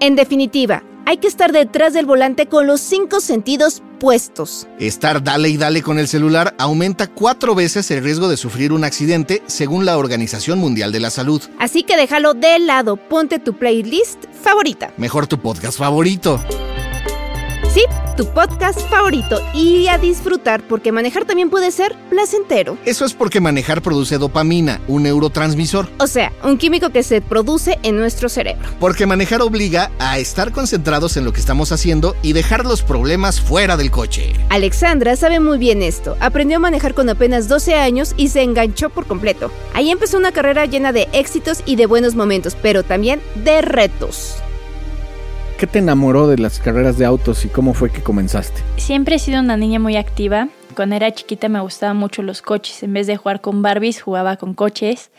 En 0.00 0.16
definitiva, 0.16 0.82
hay 1.08 1.16
que 1.16 1.26
estar 1.26 1.52
detrás 1.52 1.94
del 1.94 2.04
volante 2.04 2.48
con 2.48 2.66
los 2.66 2.82
cinco 2.82 3.20
sentidos 3.20 3.82
puestos. 3.98 4.68
Estar 4.78 5.24
dale 5.24 5.48
y 5.48 5.56
dale 5.56 5.80
con 5.80 5.98
el 5.98 6.06
celular 6.06 6.54
aumenta 6.58 7.06
cuatro 7.06 7.54
veces 7.54 7.90
el 7.90 8.04
riesgo 8.04 8.28
de 8.28 8.36
sufrir 8.36 8.74
un 8.74 8.84
accidente 8.84 9.42
según 9.46 9.86
la 9.86 9.96
Organización 9.96 10.58
Mundial 10.58 10.92
de 10.92 11.00
la 11.00 11.08
Salud. 11.08 11.40
Así 11.58 11.82
que 11.82 11.96
déjalo 11.96 12.34
de 12.34 12.58
lado, 12.58 12.96
ponte 12.96 13.38
tu 13.38 13.56
playlist 13.56 14.22
favorita. 14.42 14.92
Mejor 14.98 15.26
tu 15.26 15.38
podcast 15.38 15.78
favorito. 15.78 16.38
Sí, 17.72 17.84
tu 18.18 18.26
podcast 18.26 18.80
favorito 18.90 19.40
y 19.54 19.86
a 19.86 19.96
disfrutar 19.96 20.66
porque 20.66 20.90
manejar 20.90 21.24
también 21.24 21.50
puede 21.50 21.70
ser 21.70 21.94
placentero. 22.10 22.76
Eso 22.84 23.04
es 23.04 23.14
porque 23.14 23.40
manejar 23.40 23.80
produce 23.80 24.18
dopamina, 24.18 24.80
un 24.88 25.04
neurotransmisor. 25.04 25.88
O 26.00 26.08
sea, 26.08 26.32
un 26.42 26.58
químico 26.58 26.90
que 26.90 27.04
se 27.04 27.20
produce 27.20 27.78
en 27.84 27.96
nuestro 27.96 28.28
cerebro. 28.28 28.68
Porque 28.80 29.06
manejar 29.06 29.40
obliga 29.40 29.92
a 30.00 30.18
estar 30.18 30.50
concentrados 30.50 31.16
en 31.16 31.24
lo 31.24 31.32
que 31.32 31.38
estamos 31.38 31.70
haciendo 31.70 32.16
y 32.20 32.32
dejar 32.32 32.64
los 32.64 32.82
problemas 32.82 33.40
fuera 33.40 33.76
del 33.76 33.92
coche. 33.92 34.32
Alexandra 34.48 35.14
sabe 35.14 35.38
muy 35.38 35.56
bien 35.56 35.80
esto. 35.80 36.16
Aprendió 36.18 36.56
a 36.56 36.60
manejar 36.60 36.94
con 36.94 37.08
apenas 37.08 37.46
12 37.46 37.76
años 37.76 38.14
y 38.16 38.30
se 38.30 38.42
enganchó 38.42 38.90
por 38.90 39.06
completo. 39.06 39.52
Ahí 39.74 39.92
empezó 39.92 40.18
una 40.18 40.32
carrera 40.32 40.66
llena 40.66 40.90
de 40.90 41.06
éxitos 41.12 41.62
y 41.66 41.76
de 41.76 41.86
buenos 41.86 42.16
momentos, 42.16 42.56
pero 42.60 42.82
también 42.82 43.20
de 43.36 43.62
retos. 43.62 44.42
¿Qué 45.58 45.66
te 45.66 45.80
enamoró 45.80 46.28
de 46.28 46.38
las 46.38 46.60
carreras 46.60 46.98
de 46.98 47.04
autos 47.04 47.44
y 47.44 47.48
cómo 47.48 47.74
fue 47.74 47.90
que 47.90 48.00
comenzaste? 48.00 48.62
Siempre 48.76 49.16
he 49.16 49.18
sido 49.18 49.40
una 49.40 49.56
niña 49.56 49.80
muy 49.80 49.96
activa. 49.96 50.50
Cuando 50.76 50.94
era 50.94 51.12
chiquita 51.12 51.48
me 51.48 51.58
gustaban 51.60 51.96
mucho 51.96 52.22
los 52.22 52.42
coches. 52.42 52.84
En 52.84 52.92
vez 52.92 53.08
de 53.08 53.16
jugar 53.16 53.40
con 53.40 53.60
Barbies, 53.60 54.00
jugaba 54.00 54.36
con 54.36 54.54
coches, 54.54 55.10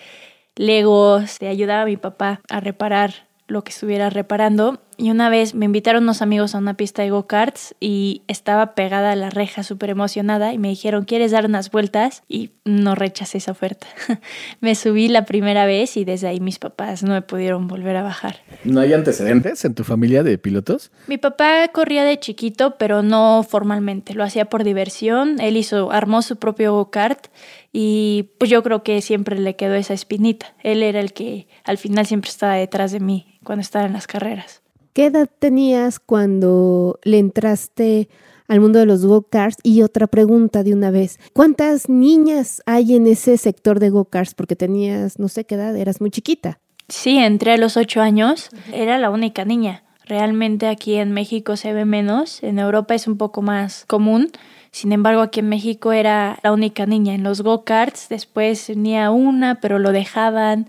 Legos, 0.56 1.40
te 1.40 1.50
ayudaba 1.50 1.82
a 1.82 1.86
mi 1.86 1.98
papá 1.98 2.40
a 2.50 2.62
reparar 2.62 3.28
lo 3.48 3.66
que 3.66 3.72
estuviera 3.72 4.10
reparando 4.10 4.80
y 5.00 5.12
una 5.12 5.30
vez 5.30 5.56
me 5.56 5.66
invitaron 5.66 6.04
unos 6.04 6.22
amigos 6.22 6.54
a 6.54 6.58
una 6.58 6.74
pista 6.74 7.04
de 7.04 7.10
go-karts 7.10 7.74
y 7.80 8.24
estaba 8.28 8.76
pegada 8.76 9.14
a 9.14 9.16
la 9.16 9.30
reja 9.30 9.64
súper 9.64 9.90
emocionada 9.92 10.52
y 10.54 10.58
me 10.58 10.68
dijeron, 10.68 11.06
¿quieres 11.06 11.32
dar 11.32 11.46
unas 11.46 11.72
vueltas? 11.72 12.22
Y 12.28 12.52
no 12.66 12.96
rechacé 12.96 13.38
esa 13.38 13.54
oferta. 13.54 13.88
me 14.60 14.76
subí 14.76 15.08
la 15.08 15.24
primera 15.24 15.66
vez 15.66 15.96
y 15.96 16.04
desde 16.04 16.28
ahí 16.28 16.42
mis 16.42 16.60
papás 16.60 17.02
no 17.02 17.14
me 17.14 17.22
pudieron 17.22 17.70
volver 17.70 17.96
a 17.96 18.04
bajar. 18.04 18.42
¿No 18.66 18.82
hay 18.82 18.92
antecedentes 18.92 19.64
en 19.64 19.74
tu 19.74 19.86
familia 19.86 20.22
de 20.22 20.38
pilotos? 20.38 20.92
Mi 21.08 21.18
papá 21.18 21.70
corría 21.70 22.04
de 22.04 22.20
chiquito, 22.20 22.76
pero 22.78 23.02
no 23.02 23.46
formalmente. 23.48 24.14
Lo 24.14 24.26
hacía 24.26 24.46
por 24.46 24.66
diversión. 24.66 25.40
Él 25.40 25.56
hizo, 25.56 25.94
armó 25.94 26.22
su 26.22 26.36
propio 26.36 26.74
go-kart 26.74 27.28
y 27.72 28.32
pues 28.38 28.52
yo 28.52 28.62
creo 28.64 28.84
que 28.84 29.02
siempre 29.02 29.40
le 29.40 29.56
quedó 29.56 29.76
esa 29.76 29.94
espinita. 29.94 30.54
Él 30.62 30.84
era 30.84 31.00
el 31.00 31.14
que 31.14 31.48
al 31.64 31.78
final 31.78 32.06
siempre 32.06 32.30
estaba 32.30 32.56
detrás 32.56 32.92
de 32.92 33.00
mí 33.00 33.40
cuando 33.46 33.62
estaba 33.62 33.86
en 33.86 33.94
las 33.94 34.06
carreras. 34.06 34.62
¿Qué 35.00 35.06
edad 35.06 35.30
tenías 35.40 35.98
cuando 35.98 37.00
le 37.04 37.20
entraste 37.20 38.10
al 38.50 38.60
mundo 38.60 38.80
de 38.80 38.86
los 38.86 39.06
go-karts? 39.06 39.56
Y 39.64 39.82
otra 39.82 40.08
pregunta 40.08 40.62
de 40.62 40.74
una 40.74 40.92
vez, 40.92 41.22
¿cuántas 41.32 41.88
niñas 41.88 42.62
hay 42.66 42.98
en 42.98 43.08
ese 43.08 43.38
sector 43.38 43.80
de 43.80 43.92
go-karts? 43.92 44.34
Porque 44.36 44.58
tenías, 44.58 45.18
no 45.18 45.30
sé 45.30 45.46
qué 45.46 45.56
edad, 45.56 45.74
eras 45.78 46.02
muy 46.02 46.12
chiquita. 46.12 46.60
Sí, 46.90 47.18
entré 47.18 47.54
a 47.54 47.58
los 47.58 47.78
ocho 47.78 48.02
años, 48.02 48.50
era 48.74 48.98
la 48.98 49.10
única 49.10 49.46
niña. 49.46 49.84
Realmente 50.06 50.68
aquí 50.68 50.96
en 50.96 51.14
México 51.14 51.56
se 51.56 51.72
ve 51.72 51.86
menos, 51.86 52.44
en 52.44 52.60
Europa 52.60 52.94
es 52.94 53.08
un 53.08 53.16
poco 53.16 53.42
más 53.42 53.86
común. 53.88 54.30
Sin 54.72 54.92
embargo, 54.92 55.22
aquí 55.22 55.40
en 55.40 55.48
México 55.48 55.94
era 55.94 56.40
la 56.44 56.52
única 56.52 56.86
niña. 56.86 57.14
En 57.14 57.24
los 57.24 57.40
go-karts 57.40 58.10
después 58.10 58.66
tenía 58.66 59.12
una, 59.12 59.62
pero 59.62 59.80
lo 59.80 59.94
dejaban. 59.94 60.68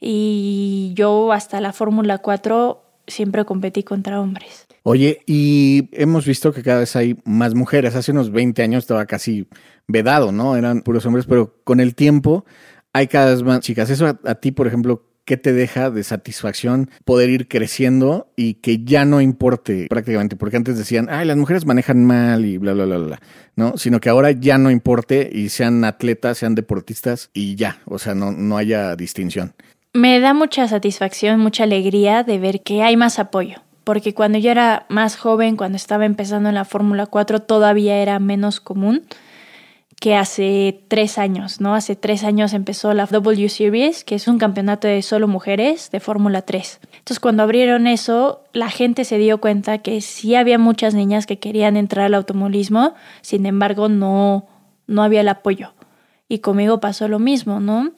Y 0.00 0.92
yo 0.94 1.32
hasta 1.32 1.60
la 1.60 1.72
Fórmula 1.72 2.18
4 2.18 2.83
siempre 3.06 3.44
competí 3.44 3.82
contra 3.82 4.20
hombres. 4.20 4.66
Oye, 4.82 5.20
y 5.26 5.88
hemos 5.92 6.26
visto 6.26 6.52
que 6.52 6.62
cada 6.62 6.80
vez 6.80 6.94
hay 6.96 7.16
más 7.24 7.54
mujeres. 7.54 7.94
Hace 7.94 8.12
unos 8.12 8.30
20 8.30 8.62
años 8.62 8.84
estaba 8.84 9.06
casi 9.06 9.48
vedado, 9.88 10.32
¿no? 10.32 10.56
Eran 10.56 10.82
puros 10.82 11.06
hombres, 11.06 11.26
pero 11.26 11.56
con 11.64 11.80
el 11.80 11.94
tiempo 11.94 12.44
hay 12.92 13.06
cada 13.06 13.30
vez 13.30 13.42
más 13.42 13.60
chicas. 13.60 13.90
Eso 13.90 14.18
a, 14.22 14.34
ti, 14.36 14.52
por 14.52 14.66
ejemplo, 14.66 15.08
¿qué 15.24 15.36
te 15.36 15.52
deja 15.52 15.90
de 15.90 16.04
satisfacción 16.04 16.90
poder 17.04 17.30
ir 17.30 17.48
creciendo 17.48 18.30
y 18.36 18.54
que 18.54 18.84
ya 18.84 19.04
no 19.04 19.20
importe 19.20 19.86
prácticamente? 19.88 20.36
Porque 20.36 20.56
antes 20.56 20.76
decían, 20.76 21.08
ay, 21.10 21.26
las 21.26 21.36
mujeres 21.36 21.66
manejan 21.66 22.04
mal 22.04 22.44
y 22.44 22.58
bla, 22.58 22.74
bla, 22.74 22.84
bla, 22.84 22.98
bla, 22.98 23.20
¿no? 23.56 23.76
Sino 23.78 24.00
que 24.00 24.10
ahora 24.10 24.32
ya 24.32 24.58
no 24.58 24.70
importe 24.70 25.30
y 25.32 25.48
sean 25.48 25.82
atletas, 25.84 26.38
sean 26.38 26.54
deportistas 26.54 27.30
y 27.32 27.56
ya, 27.56 27.80
o 27.86 27.98
sea, 27.98 28.14
no, 28.14 28.32
no 28.32 28.56
haya 28.58 28.96
distinción. 28.96 29.54
Me 29.94 30.20
da 30.20 30.34
mucha 30.34 30.68
satisfacción, 30.68 31.40
mucha 31.40 31.64
alegría 31.64 32.22
de 32.22 32.38
ver 32.38 32.62
que 32.62 32.82
hay 32.82 32.96
más 32.96 33.18
apoyo 33.18 33.64
porque 33.84 34.14
cuando 34.14 34.38
yo 34.38 34.50
era 34.50 34.86
más 34.88 35.16
joven, 35.16 35.56
cuando 35.56 35.76
estaba 35.76 36.06
empezando 36.06 36.48
en 36.48 36.54
la 36.54 36.64
Fórmula 36.64 37.06
4, 37.06 37.40
todavía 37.40 37.98
era 37.98 38.18
menos 38.18 38.60
común 38.60 39.04
que 40.00 40.16
hace 40.16 40.82
tres 40.88 41.18
años, 41.18 41.60
¿no? 41.60 41.74
Hace 41.74 41.94
tres 41.94 42.24
años 42.24 42.52
empezó 42.52 42.92
la 42.92 43.06
W 43.06 43.48
Series, 43.48 44.04
que 44.04 44.16
es 44.16 44.26
un 44.26 44.38
campeonato 44.38 44.88
de 44.88 45.00
solo 45.02 45.28
mujeres 45.28 45.90
de 45.90 46.00
Fórmula 46.00 46.42
3. 46.42 46.80
Entonces, 46.84 47.20
cuando 47.20 47.42
abrieron 47.42 47.86
eso, 47.86 48.42
la 48.52 48.70
gente 48.70 49.04
se 49.04 49.18
dio 49.18 49.38
cuenta 49.38 49.78
que 49.78 50.00
sí 50.00 50.34
había 50.34 50.58
muchas 50.58 50.94
niñas 50.94 51.26
que 51.26 51.38
querían 51.38 51.76
entrar 51.76 52.06
al 52.06 52.14
automovilismo, 52.14 52.94
sin 53.22 53.46
embargo, 53.46 53.88
no, 53.88 54.46
no 54.86 55.02
había 55.02 55.20
el 55.20 55.28
apoyo. 55.28 55.72
Y 56.34 56.40
conmigo 56.40 56.80
pasó 56.80 57.06
lo 57.06 57.20
mismo, 57.20 57.60
¿no? 57.60 57.92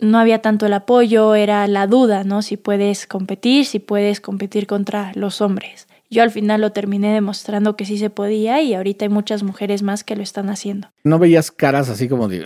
No 0.00 0.18
había 0.18 0.42
tanto 0.42 0.66
el 0.66 0.72
apoyo, 0.72 1.36
era 1.36 1.64
la 1.68 1.86
duda, 1.86 2.24
¿no? 2.24 2.42
Si 2.42 2.56
puedes 2.56 3.06
competir, 3.06 3.66
si 3.66 3.78
puedes 3.78 4.20
competir 4.20 4.66
contra 4.66 5.12
los 5.14 5.40
hombres. 5.40 5.86
Yo 6.10 6.24
al 6.24 6.32
final 6.32 6.60
lo 6.60 6.72
terminé 6.72 7.14
demostrando 7.14 7.76
que 7.76 7.84
sí 7.84 7.96
se 7.96 8.10
podía 8.10 8.60
y 8.62 8.74
ahorita 8.74 9.04
hay 9.04 9.10
muchas 9.10 9.44
mujeres 9.44 9.84
más 9.84 10.02
que 10.02 10.16
lo 10.16 10.24
están 10.24 10.50
haciendo. 10.50 10.88
¿No 11.04 11.20
veías 11.20 11.52
caras 11.52 11.88
así 11.88 12.08
como 12.08 12.26
de 12.26 12.44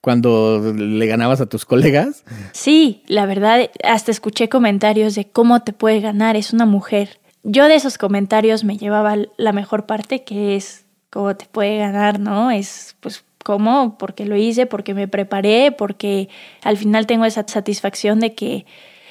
cuando 0.00 0.72
le 0.74 1.06
ganabas 1.06 1.42
a 1.42 1.46
tus 1.46 1.66
colegas? 1.66 2.24
Sí, 2.52 3.02
la 3.06 3.26
verdad, 3.26 3.68
hasta 3.82 4.12
escuché 4.12 4.48
comentarios 4.48 5.14
de 5.14 5.26
cómo 5.28 5.62
te 5.62 5.74
puede 5.74 6.00
ganar, 6.00 6.36
es 6.36 6.54
una 6.54 6.64
mujer. 6.64 7.20
Yo 7.42 7.68
de 7.68 7.74
esos 7.74 7.98
comentarios 7.98 8.64
me 8.64 8.78
llevaba 8.78 9.16
la 9.36 9.52
mejor 9.52 9.84
parte 9.84 10.24
que 10.24 10.56
es 10.56 10.86
cómo 11.10 11.36
te 11.36 11.44
puede 11.44 11.76
ganar, 11.76 12.18
¿no? 12.18 12.50
Es 12.50 12.96
pues 13.00 13.24
¿Cómo? 13.44 13.98
Porque 13.98 14.24
lo 14.24 14.36
hice, 14.36 14.64
porque 14.64 14.94
me 14.94 15.06
preparé, 15.06 15.70
porque 15.70 16.30
al 16.62 16.78
final 16.78 17.06
tengo 17.06 17.26
esa 17.26 17.44
satisfacción 17.46 18.18
de 18.18 18.34
que 18.34 18.64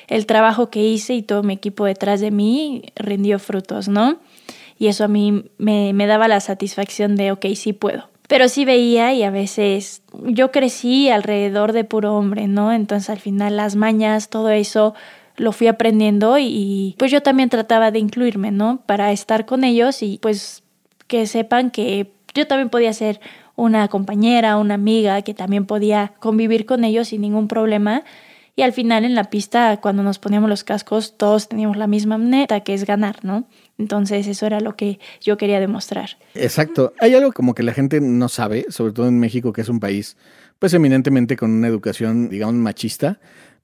el 0.07 0.25
trabajo 0.25 0.71
que 0.71 0.81
hice 0.83 1.13
y 1.13 1.21
todo 1.21 1.43
mi 1.43 1.53
equipo 1.53 1.85
detrás 1.85 2.19
de 2.19 2.31
mí 2.31 2.81
rindió 2.95 3.37
frutos, 3.37 3.87
¿no? 3.87 4.17
Y 4.79 4.87
eso 4.87 5.03
a 5.03 5.07
mí 5.07 5.45
me, 5.59 6.07
daba 6.07 6.27
la 6.27 6.39
satisfacción 6.39 7.15
de, 7.15 7.31
ok, 7.31 7.45
sí 7.55 7.73
puedo. 7.73 8.09
Pero 8.27 8.49
sí 8.49 8.65
veía 8.65 9.13
y 9.13 9.21
a 9.21 9.29
veces 9.29 10.01
yo 10.23 10.51
crecí 10.51 11.09
alrededor 11.09 11.71
de 11.71 11.83
puro 11.83 12.15
hombre, 12.15 12.47
¿no? 12.47 12.73
Entonces 12.73 13.11
al 13.11 13.19
final 13.19 13.55
las 13.55 13.75
mañas, 13.75 14.29
todo 14.29 14.49
eso 14.49 14.95
lo 15.35 15.51
fui 15.51 15.67
aprendiendo 15.67 16.39
y, 16.39 16.45
y 16.47 16.95
pues 16.97 17.11
yo 17.11 17.21
también 17.21 17.49
trataba 17.49 17.91
de 17.91 17.99
incluirme, 17.99 18.49
¿no? 18.49 18.81
Para 18.87 19.11
estar 19.11 19.45
con 19.45 19.63
ellos 19.63 20.01
y 20.01 20.17
pues 20.23 20.63
que 21.05 21.27
sepan 21.27 21.69
que 21.69 22.11
yo 22.33 22.47
también 22.47 22.69
podía 22.69 22.93
ser 22.93 23.19
una 23.55 23.87
compañera, 23.87 24.57
una 24.57 24.75
amiga 24.75 25.21
que 25.21 25.33
también 25.33 25.65
podía 25.65 26.13
convivir 26.19 26.65
con 26.65 26.83
ellos 26.83 27.09
sin 27.09 27.21
ningún 27.21 27.47
problema. 27.47 28.03
Y 28.55 28.61
al 28.61 28.73
final 28.73 29.03
en 29.03 29.15
la 29.15 29.25
pista, 29.25 29.79
cuando 29.81 30.03
nos 30.03 30.19
poníamos 30.19 30.47
los 30.47 30.63
cascos, 30.63 31.17
todos 31.17 31.49
teníamos 31.49 31.75
la 31.75 31.87
misma 31.87 32.19
meta, 32.19 32.59
que 32.59 32.75
es 32.75 32.85
ganar, 32.85 33.23
¿no? 33.23 33.47
Entonces 33.79 34.27
eso 34.27 34.45
era 34.45 34.59
lo 34.59 34.75
que 34.75 34.99
yo 35.21 35.37
quería 35.37 35.59
demostrar. 35.59 36.17
Exacto. 36.35 36.93
Hay 36.99 37.15
algo 37.15 37.31
como 37.31 37.55
que 37.55 37.63
la 37.63 37.73
gente 37.73 37.99
no 37.99 38.29
sabe, 38.29 38.65
sobre 38.69 38.93
todo 38.93 39.07
en 39.07 39.19
México, 39.19 39.53
que 39.53 39.61
es 39.61 39.69
un 39.69 39.79
país 39.79 40.17
pues 40.59 40.73
eminentemente 40.73 41.35
con 41.35 41.51
una 41.51 41.67
educación, 41.67 42.29
digamos, 42.29 42.55
machista. 42.55 43.19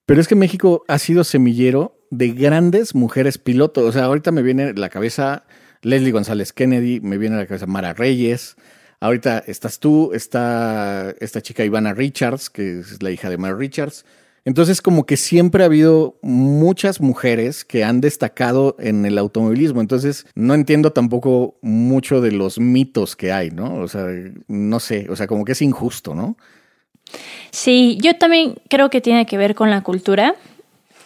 Pero 0.06 0.22
es 0.22 0.28
que 0.28 0.36
México 0.36 0.84
ha 0.88 0.98
sido 0.98 1.24
semillero 1.24 1.96
de 2.10 2.30
grandes 2.30 2.96
mujeres 2.96 3.38
pilotos. 3.38 3.84
O 3.84 3.92
sea, 3.92 4.06
ahorita 4.06 4.32
me 4.32 4.42
viene 4.42 4.74
la 4.74 4.90
cabeza 4.90 5.44
Leslie 5.84 6.12
González 6.12 6.52
Kennedy, 6.52 7.00
me 7.00 7.20
viene 7.20 7.38
la 7.38 7.46
cabeza 7.46 7.68
Mara 7.68 7.94
Reyes, 7.94 8.56
Ahorita 9.02 9.40
estás 9.48 9.80
tú, 9.80 10.12
está 10.14 11.14
esta 11.20 11.42
chica 11.42 11.64
Ivana 11.64 11.94
Richards, 11.94 12.50
que 12.50 12.80
es 12.80 13.02
la 13.02 13.12
hija 13.12 13.30
de 13.30 13.38
Mary 13.38 13.56
Richards. 13.58 14.06
Entonces, 14.46 14.82
como 14.82 15.06
que 15.06 15.16
siempre 15.16 15.64
ha 15.64 15.68
habido 15.68 16.18
muchas 16.22 17.02
mujeres 17.02 17.64
que 17.64 17.84
han 17.84 18.02
destacado 18.02 18.76
en 18.80 19.06
el 19.06 19.18
automovilismo. 19.18 19.80
Entonces, 19.80 20.26
no 20.36 20.54
entiendo 20.54 20.92
tampoco 20.92 21.58
mucho 21.62 22.20
de 22.20 22.32
los 22.32 22.60
mitos 22.60 23.16
que 23.16 23.32
hay, 23.32 23.52
¿no? 23.52 23.76
O 23.76 23.88
sea, 23.88 24.08
no 24.48 24.80
sé, 24.80 25.08
o 25.10 25.16
sea, 25.16 25.28
como 25.28 25.46
que 25.46 25.52
es 25.54 25.62
injusto, 25.62 26.16
¿no? 26.16 26.36
Sí, 27.52 27.98
yo 28.02 28.18
también 28.18 28.56
creo 28.70 28.90
que 28.90 29.02
tiene 29.02 29.26
que 29.26 29.38
ver 29.38 29.56
con 29.56 29.70
la 29.70 29.82
cultura. 29.82 30.36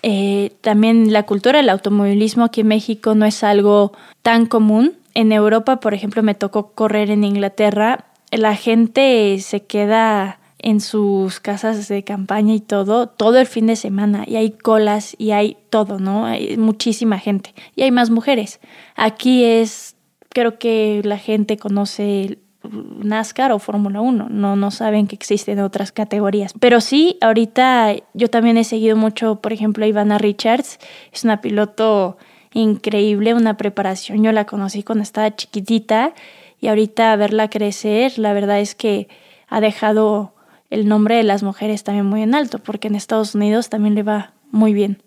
Eh, 0.04 0.52
también 0.62 1.14
la 1.14 1.24
cultura 1.24 1.60
del 1.60 1.70
automovilismo 1.70 2.44
aquí 2.44 2.62
en 2.62 2.68
México 2.68 3.16
no 3.16 3.26
es 3.26 3.44
algo 3.44 3.94
tan 4.22 4.46
común 4.46 4.94
en 5.14 5.32
Europa, 5.32 5.80
por 5.80 5.94
ejemplo, 5.94 6.24
me 6.24 6.36
tocó 6.36 6.72
correr 6.72 7.10
en 7.12 7.24
Inglaterra, 7.24 8.06
la 8.32 8.56
gente 8.56 9.38
se 9.40 9.64
queda 9.64 10.40
en 10.60 10.80
sus 10.80 11.40
casas 11.42 11.88
de 11.90 12.04
campaña 12.04 12.54
y 12.54 12.62
todo, 12.62 13.08
todo 13.08 13.38
el 13.38 13.46
fin 13.46 13.68
de 13.68 13.76
semana, 13.76 14.24
y 14.26 14.38
hay 14.38 14.52
colas 14.52 15.14
y 15.20 15.32
hay 15.32 15.58
todo, 15.70 16.00
¿no? 16.00 16.26
Hay 16.26 16.58
muchísima 16.58 17.20
gente 17.20 17.54
y 17.76 17.84
hay 17.84 17.92
más 17.92 18.10
mujeres. 18.10 18.62
Aquí 18.96 19.44
es, 19.44 19.98
creo 20.30 20.58
que 20.58 21.02
la 21.04 21.18
gente 21.18 21.58
conoce 21.58 22.40
NASCAR 22.64 23.52
o 23.52 23.60
Fórmula 23.60 24.00
1, 24.00 24.30
no, 24.30 24.56
no 24.56 24.72
saben 24.72 25.08
que 25.08 25.16
existen 25.16 25.60
otras 25.60 25.92
categorías. 25.92 26.54
Pero 26.60 26.80
sí, 26.80 27.18
ahorita 27.22 27.96
yo 28.14 28.30
también 28.30 28.58
he 28.58 28.64
seguido 28.64 28.96
mucho, 28.96 29.42
por 29.42 29.52
ejemplo, 29.52 29.84
a 29.84 29.88
Ivana 29.90 30.18
Richards, 30.18 30.80
es 31.12 31.26
una 31.26 31.42
piloto 31.42 32.18
increíble, 32.54 33.34
una 33.34 33.58
preparación. 33.58 34.24
Yo 34.24 34.32
la 34.32 34.46
conocí 34.46 34.84
cuando 34.84 35.04
estaba 35.04 35.36
chiquitita 35.36 36.14
y 36.60 36.68
ahorita 36.68 37.16
verla 37.16 37.50
crecer, 37.50 38.18
la 38.18 38.34
verdad 38.34 38.60
es 38.60 38.76
que 38.76 39.08
ha 39.50 39.60
dejado 39.60 40.34
el 40.70 40.88
nombre 40.88 41.16
de 41.16 41.24
las 41.24 41.44
mujeres 41.44 41.84
también 41.84 42.06
muy 42.06 42.22
en 42.22 42.34
alto, 42.34 42.60
porque 42.60 42.88
en 42.88 42.96
Estados 42.96 43.36
Unidos 43.36 43.70
también 43.70 43.96
le 43.96 44.04
va 44.04 44.34
muy 44.52 44.74
bien. 44.74 45.04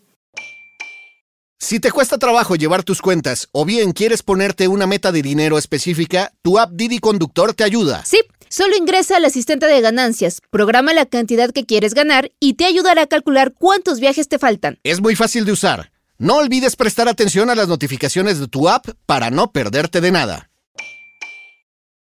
Si 1.58 1.80
te 1.80 1.90
cuesta 1.90 2.18
trabajo 2.18 2.54
llevar 2.54 2.84
tus 2.84 3.00
cuentas 3.00 3.48
o 3.50 3.64
bien 3.64 3.92
quieres 3.92 4.22
ponerte 4.22 4.68
una 4.68 4.86
meta 4.86 5.10
de 5.10 5.22
dinero 5.22 5.56
específica, 5.56 6.30
tu 6.42 6.58
app 6.58 6.70
Didi 6.72 6.98
Conductor 6.98 7.54
te 7.54 7.64
ayuda. 7.64 8.04
Sí, 8.04 8.20
solo 8.48 8.76
ingresa 8.76 9.16
al 9.16 9.24
asistente 9.24 9.66
de 9.66 9.80
ganancias, 9.80 10.42
programa 10.50 10.92
la 10.92 11.06
cantidad 11.06 11.50
que 11.50 11.64
quieres 11.64 11.94
ganar 11.94 12.30
y 12.38 12.54
te 12.54 12.66
ayudará 12.66 13.02
a 13.02 13.06
calcular 13.06 13.54
cuántos 13.54 13.98
viajes 13.98 14.28
te 14.28 14.38
faltan. 14.38 14.78
Es 14.84 15.00
muy 15.00 15.16
fácil 15.16 15.46
de 15.46 15.52
usar. 15.52 15.90
No 16.18 16.36
olvides 16.36 16.76
prestar 16.76 17.08
atención 17.08 17.50
a 17.50 17.54
las 17.54 17.68
notificaciones 17.68 18.40
de 18.40 18.48
tu 18.48 18.70
app 18.70 18.86
para 19.04 19.30
no 19.30 19.52
perderte 19.52 20.00
de 20.00 20.12
nada. 20.12 20.48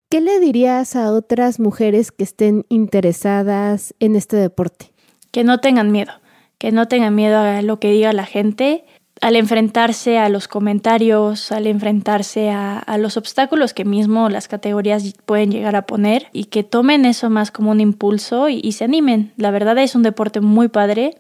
¿Qué 0.09 0.21
le 0.21 0.39
dirías 0.39 0.95
a 0.95 1.11
otras 1.11 1.59
mujeres 1.59 2.13
que 2.13 2.23
estén 2.23 2.65
interesadas 2.69 3.93
en 3.99 4.15
este 4.15 4.37
deporte? 4.37 4.93
Que 5.33 5.43
no 5.43 5.59
tengan 5.59 5.91
miedo, 5.91 6.13
que 6.59 6.71
no 6.71 6.87
tengan 6.87 7.17
miedo 7.17 7.39
a 7.39 7.61
lo 7.63 7.81
que 7.81 7.91
diga 7.91 8.13
la 8.13 8.25
gente, 8.25 8.85
al 9.21 9.35
enfrentarse 9.35 10.17
a 10.17 10.29
los 10.29 10.47
comentarios, 10.47 11.51
al 11.51 11.67
enfrentarse 11.67 12.51
a, 12.51 12.85
los 12.99 13.17
obstáculos 13.17 13.75
que 13.75 13.85
mismo 13.85 14.29
las 14.29 14.47
categorías 14.47 15.15
pueden 15.27 15.51
llegar 15.51 15.75
a 15.75 15.87
poner 15.87 16.29
y 16.33 16.45
que 16.45 16.63
tomen 16.63 17.05
eso 17.05 17.31
más 17.31 17.51
como 17.51 17.73
un 17.73 17.81
impulso 17.81 18.49
y 18.49 18.71
se 18.71 18.85
animen. 18.85 19.33
La 19.37 19.51
verdad 19.51 19.77
es 19.79 19.97
un 19.97 20.05
deporte 20.05 20.41
muy 20.41 20.69
padre 20.69 21.17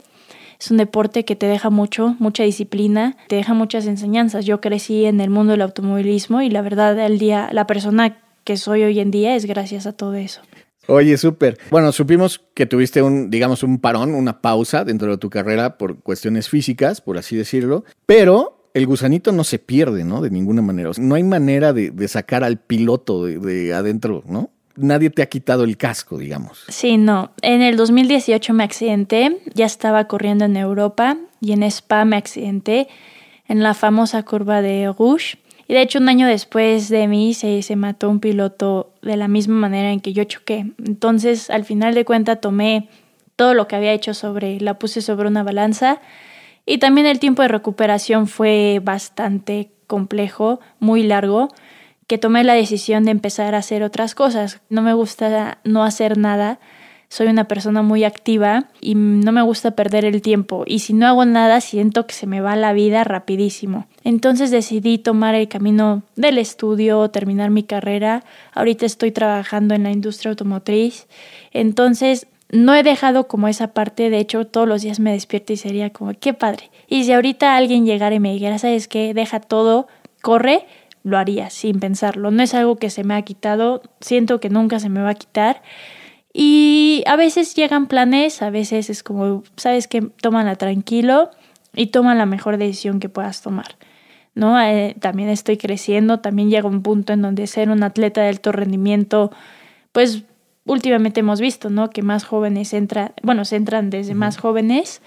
es 0.64 0.70
un 0.70 0.79
deporte 0.79 1.27
que 1.27 1.37
te 1.37 1.46
deja 1.46 1.68
mucho, 1.68 2.16
mucha 2.18 2.42
disciplina, 2.42 3.16
te 3.29 3.37
deja 3.37 3.53
muchas 3.53 3.87
enseñanzas. 3.87 4.46
Yo 4.46 4.62
crecí 4.62 5.05
en 5.05 5.20
el 5.20 5.29
mundo 5.29 5.53
del 5.53 5.61
automovilismo 5.61 6.40
y 6.40 6.48
la 6.48 6.62
verdad, 6.62 6.98
el 6.98 7.18
día, 7.18 7.50
la 7.53 7.66
persona 7.66 8.22
que 8.44 8.57
soy 8.57 8.83
hoy 8.83 8.98
en 8.98 9.11
día 9.11 9.37
es 9.37 9.44
gracias 9.44 9.87
a 9.87 9.92
todo 9.92 10.14
eso. 10.14 10.40
Oye, 10.87 11.18
súper. 11.18 11.59
Bueno, 11.70 11.92
supimos 11.92 12.40
que 12.55 12.64
tuviste 12.64 13.03
un, 13.03 13.31
digamos, 13.31 13.62
un 13.62 13.79
parón, 13.79 14.14
una 14.14 14.40
pausa 14.40 14.85
dentro 14.85 15.11
de 15.11 15.18
tu 15.18 15.29
carrera 15.29 15.77
por 15.77 16.00
cuestiones 16.00 16.48
físicas, 16.48 17.00
por 17.00 17.18
así 17.18 17.37
decirlo, 17.37 17.85
pero 18.07 18.70
el 18.72 18.87
gusanito 18.87 19.33
no 19.33 19.44
se 19.44 19.59
pierde, 19.59 20.05
¿no? 20.05 20.22
De 20.22 20.31
ninguna 20.31 20.62
manera. 20.62 20.90
no 20.98 21.14
hay 21.14 21.22
manera 21.22 21.72
de, 21.74 22.09
sacar 22.09 22.42
al 22.42 22.59
piloto 22.59 23.24
de 23.27 23.72
adentro, 23.74 24.22
¿no? 24.27 24.50
Nadie 24.77 25.11
te 25.11 25.23
ha 25.23 25.27
quitado 25.27 25.65
el 25.65 25.77
casco, 25.77 26.19
digamos. 26.19 26.65
Sí, 26.69 26.97
no. 26.97 27.33
En 27.43 27.63
el 27.63 27.77
2018 27.77 28.53
me 28.55 28.65
accidenté, 28.65 29.39
ya 29.55 29.67
estaba 29.67 30.07
corriendo 30.07 30.45
en 30.45 30.57
Europa 30.57 31.17
y 31.41 31.53
en 31.53 31.63
Spa 31.63 32.05
me 32.05 32.17
accidenté 32.17 32.89
en 33.49 33.63
la 33.63 33.75
famosa 33.75 34.23
curva 34.23 34.63
de 34.63 34.93
Rouge. 34.97 35.39
Y 35.67 35.75
de 35.75 35.83
hecho 35.83 35.99
un 35.99 36.09
año 36.09 36.27
después 36.27 36.89
de 36.89 37.09
mí 37.09 37.33
se, 37.35 37.63
se 37.63 37.77
mató 37.77 38.11
un 38.11 38.21
piloto 38.21 38.93
de 39.03 39.17
la 39.17 39.29
misma 39.29 39.55
manera 39.55 39.91
en 39.91 40.01
que 40.01 40.13
yo 40.13 40.25
choqué. 40.25 40.73
Entonces 40.85 41.51
al 41.51 41.65
final 41.65 41.95
de 41.95 42.05
cuentas 42.05 42.41
tomé 42.41 42.89
todo 43.37 43.55
lo 43.55 43.67
que 43.67 43.77
había 43.77 43.93
hecho 43.93 44.15
sobre, 44.15 44.61
la 44.61 44.79
puse 44.79 45.01
sobre 45.03 45.29
una 45.29 45.43
balanza 45.43 46.01
Y 46.67 46.79
también 46.79 47.07
el 47.07 47.19
tiempo 47.19 47.43
de 47.43 47.49
recuperación 47.49 48.27
fue 48.27 48.81
bastante 48.83 49.71
complejo, 49.87 50.61
muy 50.79 51.03
largo, 51.03 51.49
que 52.07 52.19
tomé 52.19 52.45
la 52.45 52.55
decisión 52.55 53.05
de 53.05 53.11
empezar 53.11 53.55
a 53.55 53.59
hacer 53.59 53.83
otras 53.83 54.14
cosas. 54.14 54.61
No 54.69 54.83
me 54.83 54.93
gusta 54.95 55.59
no 55.64 55.85
hacer 55.85 56.19
nada. 56.19 56.59
Soy 57.09 57.29
una 57.29 57.45
persona 57.45 57.83
muy 57.83 58.03
activa 58.03 58.64
y 58.81 58.95
no 58.97 59.31
me 59.31 59.43
gusta 59.43 59.73
perder 59.73 60.05
el 60.05 60.21
tiempo. 60.21 60.64
Y 60.67 60.81
si 60.81 60.95
no 60.95 61.07
hago 61.07 61.25
nada, 61.25 61.61
siento 61.61 62.07
que 62.07 62.14
se 62.14 62.27
me 62.27 62.40
va 62.40 62.57
la 62.57 62.73
vida 62.73 63.05
rapidísimo. 63.05 63.87
Entonces 64.03 64.51
decidí 64.51 64.99
tomar 64.99 65.35
el 65.35 65.49
camino 65.49 66.03
del 66.17 66.38
estudio, 66.38 67.09
terminar 67.11 67.51
mi 67.51 67.62
carrera. 67.62 68.25
Ahorita 68.53 68.85
estoy 68.85 69.12
trabajando 69.12 69.75
en 69.75 69.85
la 69.85 69.93
industria 69.93 70.31
automotriz. 70.31 71.07
Entonces 71.53 72.27
no 72.51 72.75
he 72.75 72.83
dejado 72.83 73.29
como 73.29 73.49
esa 73.49 73.69
parte. 73.69 74.11
De 74.11 74.19
hecho, 74.19 74.47
todos 74.47 74.67
los 74.67 74.83
días 74.83 74.99
me 74.99 75.12
despierto 75.12 75.53
y 75.53 75.57
sería 75.57 75.90
como, 75.90 76.12
qué 76.19 76.35
padre. 76.35 76.71
Y 76.88 77.05
si 77.05 77.12
ahorita 77.12 77.57
alguien 77.57 77.87
llegara 77.87 78.14
y 78.14 78.21
me 78.21 78.33
dijera, 78.33 78.59
¿sabes 78.59 78.88
qué? 78.88 79.14
Deja 79.14 79.40
todo, 79.40 79.87
corre 80.21 80.67
lo 81.05 81.17
haría 81.19 81.51
sin 81.51 81.79
pensarlo. 81.79 82.31
No 82.33 82.43
es 82.43 82.55
algo 82.55 82.77
que 82.77 82.90
se 82.90 83.05
me 83.05 83.14
ha 83.14 83.23
quitado, 83.23 83.83
siento 84.01 84.40
que 84.40 84.51
nunca 84.51 84.81
se 84.81 84.88
me 84.88 85.03
va 85.03 85.11
a 85.11 85.14
quitar. 85.14 85.62
Y 86.33 87.05
a 87.07 87.14
veces 87.14 87.55
llegan 87.55 87.87
planes, 87.87 88.43
a 88.43 88.51
veces 88.51 88.90
es 88.90 89.05
como, 89.05 89.45
sabes 89.57 89.87
que 89.87 90.03
tómala 90.03 90.57
tranquilo 90.57 91.31
y 91.75 91.87
toma 91.88 92.17
la 92.17 92.27
mejor 92.27 92.57
decisión 92.57 92.99
que 92.99 93.09
puedas 93.09 93.43
tomar. 93.43 93.77
¿no? 94.35 94.61
Eh, 94.61 94.97
también 94.99 95.29
estoy 95.29 95.57
creciendo, 95.57 96.21
también 96.21 96.51
llega 96.51 96.69
un 96.69 96.83
punto 96.83 97.12
en 97.12 97.23
donde 97.23 97.47
ser 97.47 97.71
un 97.71 97.83
atleta 97.83 98.23
de 98.23 98.29
alto 98.29 98.51
rendimiento, 98.51 99.31
pues 99.93 100.25
últimamente 100.64 101.21
hemos 101.21 101.40
visto, 101.40 101.71
¿no? 101.71 101.90
Que 101.90 102.03
más 102.03 102.25
jóvenes 102.25 102.73
entran, 102.73 103.12
bueno, 103.23 103.45
se 103.45 103.57
entran 103.57 103.90
desde 103.90 104.14
más 104.14 104.38
jóvenes 104.38 105.03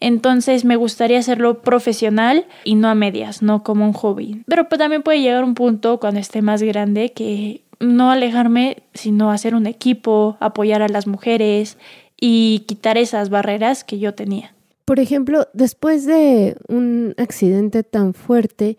entonces 0.00 0.64
me 0.64 0.76
gustaría 0.76 1.18
hacerlo 1.18 1.62
profesional 1.62 2.46
y 2.64 2.74
no 2.74 2.88
a 2.88 2.94
medias, 2.94 3.42
no 3.42 3.62
como 3.62 3.84
un 3.84 3.92
hobby. 3.92 4.42
Pero 4.46 4.68
pues, 4.68 4.78
también 4.78 5.02
puede 5.02 5.20
llegar 5.20 5.44
un 5.44 5.54
punto 5.54 5.98
cuando 5.98 6.20
esté 6.20 6.42
más 6.42 6.62
grande 6.62 7.12
que 7.12 7.62
no 7.80 8.10
alejarme, 8.10 8.82
sino 8.94 9.30
hacer 9.30 9.54
un 9.54 9.66
equipo, 9.66 10.36
apoyar 10.40 10.82
a 10.82 10.88
las 10.88 11.06
mujeres 11.06 11.78
y 12.18 12.64
quitar 12.66 12.96
esas 12.98 13.30
barreras 13.30 13.84
que 13.84 13.98
yo 13.98 14.14
tenía. 14.14 14.54
Por 14.84 15.00
ejemplo, 15.00 15.48
después 15.52 16.06
de 16.06 16.56
un 16.68 17.14
accidente 17.18 17.82
tan 17.82 18.14
fuerte, 18.14 18.78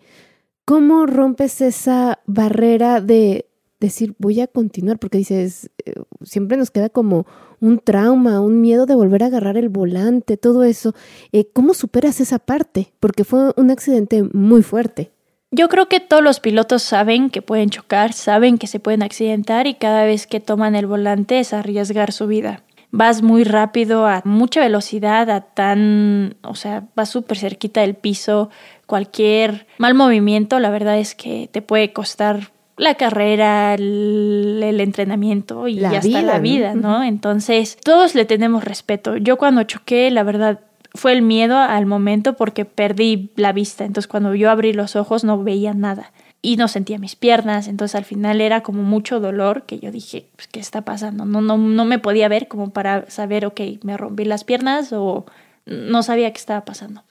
¿cómo 0.64 1.06
rompes 1.06 1.60
esa 1.60 2.20
barrera 2.26 3.00
de 3.00 3.47
decir 3.80 4.14
voy 4.18 4.40
a 4.40 4.46
continuar? 4.46 4.98
Porque 4.98 5.18
dices, 5.18 5.70
eh, 5.84 5.94
siempre 6.22 6.56
nos 6.56 6.70
queda 6.70 6.88
como 6.88 7.26
un 7.60 7.78
trauma, 7.78 8.40
un 8.40 8.60
miedo 8.60 8.86
de 8.86 8.94
volver 8.94 9.22
a 9.22 9.26
agarrar 9.26 9.56
el 9.56 9.68
volante, 9.68 10.36
todo 10.36 10.64
eso. 10.64 10.94
Eh, 11.32 11.48
¿Cómo 11.52 11.74
superas 11.74 12.20
esa 12.20 12.38
parte? 12.38 12.92
Porque 13.00 13.24
fue 13.24 13.52
un 13.56 13.70
accidente 13.70 14.22
muy 14.32 14.62
fuerte. 14.62 15.12
Yo 15.50 15.68
creo 15.68 15.88
que 15.88 16.00
todos 16.00 16.22
los 16.22 16.40
pilotos 16.40 16.82
saben 16.82 17.30
que 17.30 17.40
pueden 17.40 17.70
chocar, 17.70 18.12
saben 18.12 18.58
que 18.58 18.66
se 18.66 18.80
pueden 18.80 19.02
accidentar 19.02 19.66
y 19.66 19.74
cada 19.74 20.04
vez 20.04 20.26
que 20.26 20.40
toman 20.40 20.74
el 20.74 20.86
volante 20.86 21.38
es 21.38 21.54
arriesgar 21.54 22.12
su 22.12 22.26
vida. 22.26 22.64
Vas 22.90 23.22
muy 23.22 23.44
rápido, 23.44 24.06
a 24.06 24.22
mucha 24.24 24.60
velocidad, 24.60 25.30
a 25.30 25.40
tan, 25.42 26.36
o 26.42 26.54
sea, 26.54 26.88
vas 26.94 27.10
súper 27.10 27.38
cerquita 27.38 27.80
del 27.80 27.94
piso. 27.94 28.50
Cualquier 28.86 29.66
mal 29.78 29.94
movimiento, 29.94 30.58
la 30.58 30.70
verdad 30.70 30.98
es 30.98 31.14
que 31.14 31.48
te 31.50 31.62
puede 31.62 31.92
costar 31.92 32.50
la 32.78 32.94
carrera, 32.94 33.74
el, 33.74 34.80
entrenamiento 34.80 35.68
y 35.68 35.84
hasta 35.84 36.22
la 36.22 36.38
vida, 36.38 36.74
¿no? 36.74 37.02
Entonces, 37.02 37.76
todos 37.82 38.14
le 38.14 38.24
tenemos 38.24 38.64
respeto. 38.64 39.16
Yo 39.16 39.36
cuando 39.36 39.64
choqué, 39.64 40.10
la 40.10 40.22
verdad, 40.22 40.60
fue 40.94 41.12
el 41.12 41.22
miedo 41.22 41.58
al 41.58 41.86
momento 41.86 42.34
porque 42.34 42.64
perdí 42.64 43.30
la 43.36 43.52
vista. 43.52 43.84
Entonces, 43.84 44.08
cuando 44.08 44.34
yo 44.34 44.50
abrí 44.50 44.72
los 44.72 44.96
ojos, 44.96 45.24
no 45.24 45.42
veía 45.42 45.74
nada 45.74 46.12
y 46.40 46.56
no 46.56 46.68
sentía 46.68 46.98
mis 46.98 47.16
piernas. 47.16 47.66
Entonces, 47.66 47.96
al 47.96 48.04
final 48.04 48.40
era 48.40 48.62
como 48.62 48.82
mucho 48.82 49.20
dolor 49.20 49.64
que 49.64 49.80
yo 49.80 49.90
dije, 49.90 50.26
pues, 50.36 50.46
¿qué 50.46 50.60
está 50.60 50.82
pasando? 50.82 51.24
No, 51.24 51.40
no, 51.40 51.58
no 51.58 51.84
me 51.84 51.98
podía 51.98 52.28
ver 52.28 52.48
como 52.48 52.70
para 52.70 53.10
saber, 53.10 53.44
ok, 53.44 53.60
me 53.82 53.96
rompí 53.96 54.24
las 54.24 54.44
piernas 54.44 54.92
o 54.92 55.26
no 55.66 56.02
sabía 56.02 56.32
qué 56.32 56.38
estaba 56.38 56.64
pasando. 56.64 57.02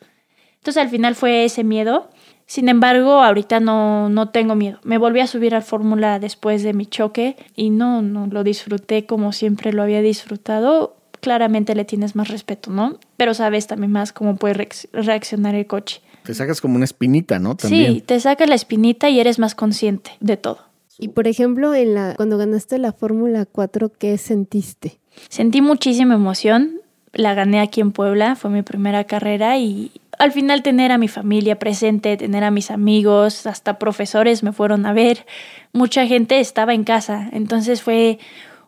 Entonces, 0.56 0.82
al 0.82 0.90
final 0.90 1.16
fue 1.16 1.46
ese 1.46 1.64
miedo 1.64 2.10
sin 2.48 2.70
embargo, 2.70 3.22
ahorita 3.22 3.60
no, 3.60 4.08
no 4.08 4.30
tengo 4.30 4.56
miedo. 4.56 4.80
Me 4.84 4.98
volví 4.98 5.20
a 5.20 5.28
subir 5.28 5.54
al 5.54 5.64
Fórmula 5.64 6.18
después 6.18 6.64
de 6.64 6.72
mi 6.74 6.86
choque 6.86 7.36
y 7.58 7.70
no, 7.70 8.02
no 8.02 8.26
lo 8.28 8.46
disfruté 8.46 9.06
como 9.06 9.34
siempre 9.34 9.74
lo 9.74 9.84
había 9.84 10.02
disfrutado. 10.02 10.96
Claramente 11.20 11.76
le 11.76 11.84
tienes 11.84 12.16
más 12.16 12.30
respeto, 12.30 12.72
¿no? 12.72 13.00
Pero 13.18 13.34
sabes 13.34 13.68
también 13.68 13.92
más 13.92 14.14
cómo 14.14 14.38
puede 14.38 14.70
reaccionar 14.94 15.56
el 15.56 15.68
coche. 15.68 16.02
Te 16.24 16.34
sacas 16.34 16.62
como 16.62 16.78
una 16.78 16.86
espinita, 16.86 17.38
¿no? 17.38 17.56
También. 17.56 17.96
Sí, 17.96 18.02
te 18.02 18.18
sacas 18.22 18.48
la 18.48 18.56
espinita 18.56 19.10
y 19.10 19.20
eres 19.20 19.40
más 19.40 19.54
consciente 19.54 20.12
de 20.22 20.38
todo. 20.38 20.60
Y 20.98 21.10
por 21.10 21.28
ejemplo, 21.28 21.76
en 21.76 21.96
la, 21.96 22.14
cuando 22.16 22.38
ganaste 22.38 22.78
la 22.78 22.94
Fórmula 22.94 23.46
4, 23.46 23.92
¿qué 24.00 24.18
sentiste? 24.18 25.00
Sentí 25.28 25.62
muchísima 25.62 26.16
emoción. 26.16 26.80
La 27.12 27.34
gané 27.34 27.60
aquí 27.60 27.82
en 27.82 27.92
Puebla, 27.92 28.36
fue 28.36 28.52
mi 28.52 28.62
primera 28.62 29.04
carrera 29.04 29.58
y 29.58 29.92
al 30.18 30.32
final 30.32 30.64
tener 30.64 30.92
a 30.92 30.98
mi 30.98 31.08
familia 31.08 31.60
presente, 31.60 32.18
tener 32.18 32.44
a 32.44 32.52
mis 32.52 32.72
amigos, 32.72 33.46
hasta 33.46 33.80
profesores 33.80 34.44
me 34.44 34.52
fueron 34.52 34.86
a 34.86 34.94
ver, 34.94 35.26
mucha 35.74 36.08
gente 36.08 36.40
estaba 36.40 36.74
en 36.74 36.84
casa, 36.84 37.30
entonces 37.32 37.82
fue 37.82 38.20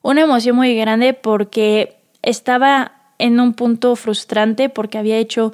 una 0.02 0.22
emoción 0.22 0.56
muy 0.56 0.76
grande 0.76 1.14
porque 1.14 1.98
estaba 2.22 2.94
en 3.18 3.40
un 3.40 3.54
punto 3.54 3.96
frustrante 3.96 4.70
porque 4.70 4.98
había 4.98 5.18
hecho 5.18 5.54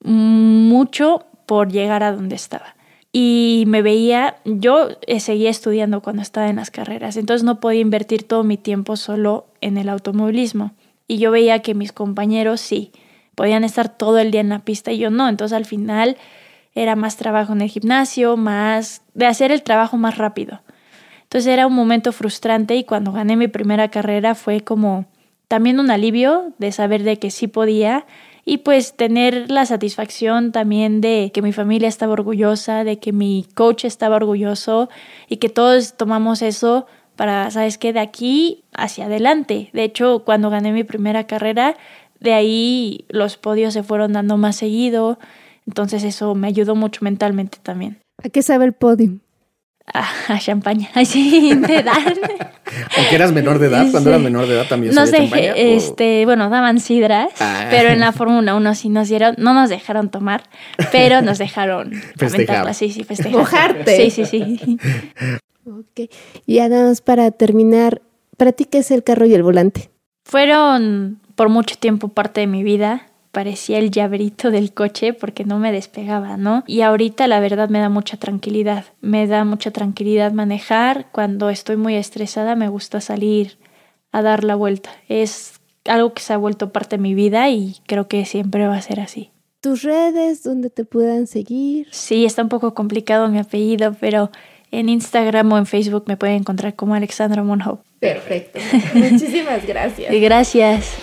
mucho 0.00 1.24
por 1.46 1.72
llegar 1.72 2.02
a 2.02 2.12
donde 2.12 2.36
estaba. 2.36 2.76
Y 3.12 3.64
me 3.68 3.80
veía, 3.80 4.36
yo 4.44 4.88
eh, 5.06 5.20
seguía 5.20 5.48
estudiando 5.48 6.02
cuando 6.02 6.22
estaba 6.22 6.48
en 6.48 6.56
las 6.56 6.70
carreras, 6.70 7.16
entonces 7.16 7.44
no 7.44 7.60
podía 7.60 7.80
invertir 7.80 8.24
todo 8.24 8.42
mi 8.42 8.56
tiempo 8.56 8.96
solo 8.96 9.46
en 9.60 9.78
el 9.78 9.88
automovilismo. 9.88 10.72
Y 11.06 11.18
yo 11.18 11.30
veía 11.30 11.60
que 11.60 11.74
mis 11.74 11.92
compañeros 11.92 12.60
sí, 12.60 12.90
podían 13.34 13.64
estar 13.64 13.88
todo 13.88 14.18
el 14.18 14.30
día 14.30 14.40
en 14.40 14.48
la 14.48 14.60
pista 14.60 14.92
y 14.92 14.98
yo 14.98 15.10
no. 15.10 15.28
Entonces 15.28 15.56
al 15.56 15.64
final 15.64 16.16
era 16.74 16.96
más 16.96 17.16
trabajo 17.16 17.52
en 17.52 17.62
el 17.62 17.68
gimnasio, 17.68 18.36
más 18.36 19.02
de 19.14 19.26
hacer 19.26 19.52
el 19.52 19.62
trabajo 19.62 19.96
más 19.96 20.18
rápido. 20.18 20.60
Entonces 21.22 21.52
era 21.52 21.66
un 21.66 21.74
momento 21.74 22.12
frustrante 22.12 22.76
y 22.76 22.84
cuando 22.84 23.12
gané 23.12 23.36
mi 23.36 23.48
primera 23.48 23.88
carrera 23.88 24.34
fue 24.34 24.60
como 24.60 25.06
también 25.48 25.80
un 25.80 25.90
alivio 25.90 26.52
de 26.58 26.72
saber 26.72 27.02
de 27.02 27.18
que 27.18 27.30
sí 27.30 27.48
podía 27.48 28.06
y 28.44 28.58
pues 28.58 28.94
tener 28.94 29.50
la 29.50 29.66
satisfacción 29.66 30.52
también 30.52 31.00
de 31.00 31.30
que 31.32 31.42
mi 31.42 31.52
familia 31.52 31.88
estaba 31.88 32.12
orgullosa, 32.12 32.84
de 32.84 32.98
que 32.98 33.12
mi 33.12 33.46
coach 33.54 33.84
estaba 33.84 34.16
orgulloso 34.16 34.88
y 35.28 35.38
que 35.38 35.48
todos 35.48 35.94
tomamos 35.94 36.42
eso 36.42 36.86
para, 37.16 37.50
¿sabes 37.50 37.78
qué? 37.78 37.92
De 37.92 38.00
aquí 38.00 38.64
hacia 38.72 39.06
adelante. 39.06 39.70
De 39.72 39.84
hecho, 39.84 40.24
cuando 40.24 40.50
gané 40.50 40.72
mi 40.72 40.84
primera 40.84 41.26
carrera, 41.26 41.76
de 42.24 42.32
ahí 42.32 43.04
los 43.08 43.36
podios 43.36 43.74
se 43.74 43.82
fueron 43.82 44.14
dando 44.14 44.36
más 44.36 44.56
seguido, 44.56 45.18
entonces 45.66 46.02
eso 46.02 46.34
me 46.34 46.48
ayudó 46.48 46.74
mucho 46.74 47.00
mentalmente 47.04 47.58
también. 47.62 47.98
¿A 48.22 48.28
qué 48.30 48.42
sabe 48.42 48.64
el 48.64 48.72
podio? 48.72 49.20
a 49.92 50.38
champaña, 50.38 50.88
así 50.94 51.54
de 51.54 51.76
edad. 51.76 51.94
Aunque 52.96 53.14
eras 53.14 53.32
menor 53.32 53.58
de 53.58 53.66
edad, 53.66 53.86
cuando 53.90 54.08
eras 54.08 54.22
menor 54.22 54.46
de 54.46 54.54
edad 54.54 54.66
también. 54.66 54.94
No 54.94 55.06
sé, 55.06 55.28
este, 55.54 56.24
bueno, 56.24 56.48
daban 56.48 56.80
sidras, 56.80 57.30
ah. 57.38 57.66
pero 57.70 57.90
en 57.90 58.00
la 58.00 58.12
Fórmula 58.12 58.54
1 58.54 58.74
sí 58.74 58.88
nos 58.88 59.08
dieron, 59.10 59.34
no 59.36 59.52
nos 59.52 59.68
dejaron 59.68 60.08
tomar, 60.08 60.44
pero 60.90 61.20
nos 61.20 61.36
dejaron 61.36 61.92
festejar. 62.16 62.74
Sí, 62.74 62.90
sí, 62.90 63.04
festejar. 63.04 63.38
Mojarte. 63.38 64.10
Sí, 64.10 64.10
sí, 64.10 64.24
sí. 64.24 64.78
ok. 65.66 66.10
Y 66.46 66.54
ya 66.54 66.68
nada 66.70 66.88
más 66.88 67.02
para 67.02 67.30
terminar, 67.30 68.00
¿para 68.38 68.52
ti 68.52 68.64
qué 68.64 68.78
es 68.78 68.90
el 68.90 69.04
carro 69.04 69.26
y 69.26 69.34
el 69.34 69.42
volante? 69.42 69.90
Fueron 70.24 71.20
por 71.34 71.48
mucho 71.48 71.76
tiempo 71.76 72.08
parte 72.08 72.40
de 72.40 72.46
mi 72.46 72.62
vida. 72.62 73.08
Parecía 73.32 73.78
el 73.78 73.90
llaverito 73.90 74.50
del 74.50 74.72
coche 74.72 75.12
porque 75.12 75.44
no 75.44 75.58
me 75.58 75.72
despegaba, 75.72 76.36
¿no? 76.36 76.62
Y 76.66 76.82
ahorita 76.82 77.26
la 77.26 77.40
verdad 77.40 77.68
me 77.68 77.80
da 77.80 77.88
mucha 77.88 78.16
tranquilidad. 78.16 78.84
Me 79.00 79.26
da 79.26 79.44
mucha 79.44 79.72
tranquilidad 79.72 80.32
manejar. 80.32 81.06
Cuando 81.10 81.50
estoy 81.50 81.76
muy 81.76 81.96
estresada 81.96 82.54
me 82.54 82.68
gusta 82.68 83.00
salir 83.00 83.58
a 84.12 84.22
dar 84.22 84.44
la 84.44 84.54
vuelta. 84.54 84.90
Es 85.08 85.60
algo 85.84 86.14
que 86.14 86.22
se 86.22 86.32
ha 86.32 86.36
vuelto 86.36 86.72
parte 86.72 86.96
de 86.96 87.02
mi 87.02 87.14
vida 87.14 87.50
y 87.50 87.76
creo 87.86 88.06
que 88.06 88.24
siempre 88.24 88.68
va 88.68 88.76
a 88.76 88.82
ser 88.82 89.00
así. 89.00 89.30
¿Tus 89.60 89.82
redes 89.82 90.42
donde 90.42 90.70
te 90.70 90.84
puedan 90.84 91.26
seguir? 91.26 91.88
Sí, 91.90 92.24
está 92.24 92.42
un 92.42 92.48
poco 92.48 92.74
complicado 92.74 93.28
mi 93.28 93.38
apellido, 93.38 93.96
pero 93.98 94.30
en 94.70 94.88
Instagram 94.88 95.52
o 95.52 95.58
en 95.58 95.66
Facebook 95.66 96.04
me 96.06 96.16
pueden 96.16 96.36
encontrar 96.36 96.74
como 96.74 96.94
Alexandra 96.94 97.42
Monhope. 97.42 97.82
Perfecto. 97.98 98.58
Muchísimas 98.94 99.66
gracias. 99.66 100.12
Gracias. 100.20 100.98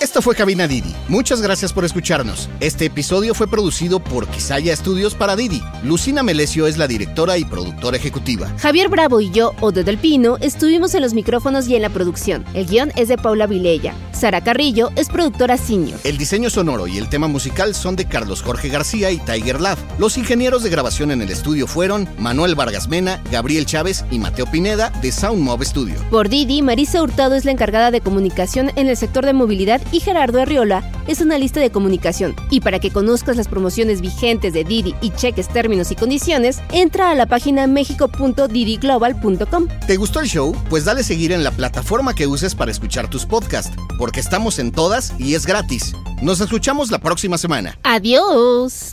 Esto 0.00 0.22
fue 0.22 0.34
Cabina 0.34 0.66
Didi. 0.66 0.94
Muchas 1.08 1.42
gracias 1.42 1.74
por 1.74 1.84
escucharnos. 1.84 2.48
Este 2.60 2.86
episodio 2.86 3.34
fue 3.34 3.46
producido 3.46 4.00
por 4.00 4.26
Quisaya 4.28 4.72
Estudios 4.72 5.14
para 5.14 5.36
Didi. 5.36 5.62
Lucina 5.84 6.22
Melesio 6.22 6.66
es 6.66 6.78
la 6.78 6.86
directora 6.86 7.36
y 7.36 7.44
productora 7.44 7.98
ejecutiva. 7.98 8.48
Javier 8.56 8.88
Bravo 8.88 9.20
y 9.20 9.30
yo, 9.30 9.52
Ode 9.60 9.84
del 9.84 9.98
Pino, 9.98 10.38
estuvimos 10.38 10.94
en 10.94 11.02
los 11.02 11.12
micrófonos 11.12 11.68
y 11.68 11.76
en 11.76 11.82
la 11.82 11.90
producción. 11.90 12.46
El 12.54 12.66
guion 12.66 12.92
es 12.96 13.08
de 13.08 13.18
Paula 13.18 13.46
Vilella. 13.46 13.94
Sara 14.20 14.42
Carrillo 14.42 14.90
es 14.96 15.08
productora 15.08 15.56
senior. 15.56 15.98
El 16.04 16.18
diseño 16.18 16.50
sonoro 16.50 16.86
y 16.86 16.98
el 16.98 17.08
tema 17.08 17.26
musical 17.26 17.74
son 17.74 17.96
de 17.96 18.04
Carlos 18.04 18.42
Jorge 18.42 18.68
García 18.68 19.10
y 19.10 19.16
Tiger 19.16 19.62
Love. 19.62 19.78
Los 19.98 20.18
ingenieros 20.18 20.62
de 20.62 20.68
grabación 20.68 21.10
en 21.10 21.22
el 21.22 21.30
estudio 21.30 21.66
fueron 21.66 22.06
Manuel 22.18 22.54
Vargas 22.54 22.86
Mena, 22.86 23.22
Gabriel 23.32 23.64
Chávez 23.64 24.04
y 24.10 24.18
Mateo 24.18 24.44
Pineda 24.44 24.90
de 25.00 25.10
Sound 25.10 25.42
Mob 25.42 25.64
Studio. 25.64 25.94
Por 26.10 26.28
Didi, 26.28 26.60
Marisa 26.60 27.02
Hurtado 27.02 27.34
es 27.34 27.46
la 27.46 27.52
encargada 27.52 27.90
de 27.90 28.02
comunicación 28.02 28.72
en 28.76 28.88
el 28.88 28.96
sector 28.98 29.24
de 29.24 29.32
movilidad 29.32 29.80
y 29.90 30.00
Gerardo 30.00 30.42
Arriola 30.42 30.84
es 31.06 31.22
analista 31.22 31.60
de 31.60 31.70
comunicación. 31.70 32.36
Y 32.50 32.60
para 32.60 32.78
que 32.78 32.90
conozcas 32.90 33.38
las 33.38 33.48
promociones 33.48 34.02
vigentes 34.02 34.52
de 34.52 34.64
Didi 34.64 34.94
y 35.00 35.10
cheques 35.10 35.48
términos 35.48 35.90
y 35.90 35.96
condiciones, 35.96 36.60
entra 36.72 37.10
a 37.10 37.14
la 37.14 37.24
página 37.26 37.66
mexico.didiglobal.com. 37.66 39.68
¿Te 39.86 39.96
gustó 39.96 40.20
el 40.20 40.28
show? 40.28 40.54
Pues 40.68 40.84
dale 40.84 41.02
seguir 41.02 41.32
en 41.32 41.42
la 41.42 41.50
plataforma 41.50 42.14
que 42.14 42.26
uses 42.26 42.54
para 42.54 42.70
escuchar 42.70 43.08
tus 43.08 43.24
podcasts, 43.26 43.74
porque 44.10 44.18
estamos 44.18 44.58
en 44.58 44.72
todas 44.72 45.12
y 45.20 45.36
es 45.36 45.46
gratis. 45.46 45.92
Nos 46.20 46.40
escuchamos 46.40 46.90
la 46.90 46.98
próxima 46.98 47.38
semana. 47.38 47.78
Adiós. 47.84 48.92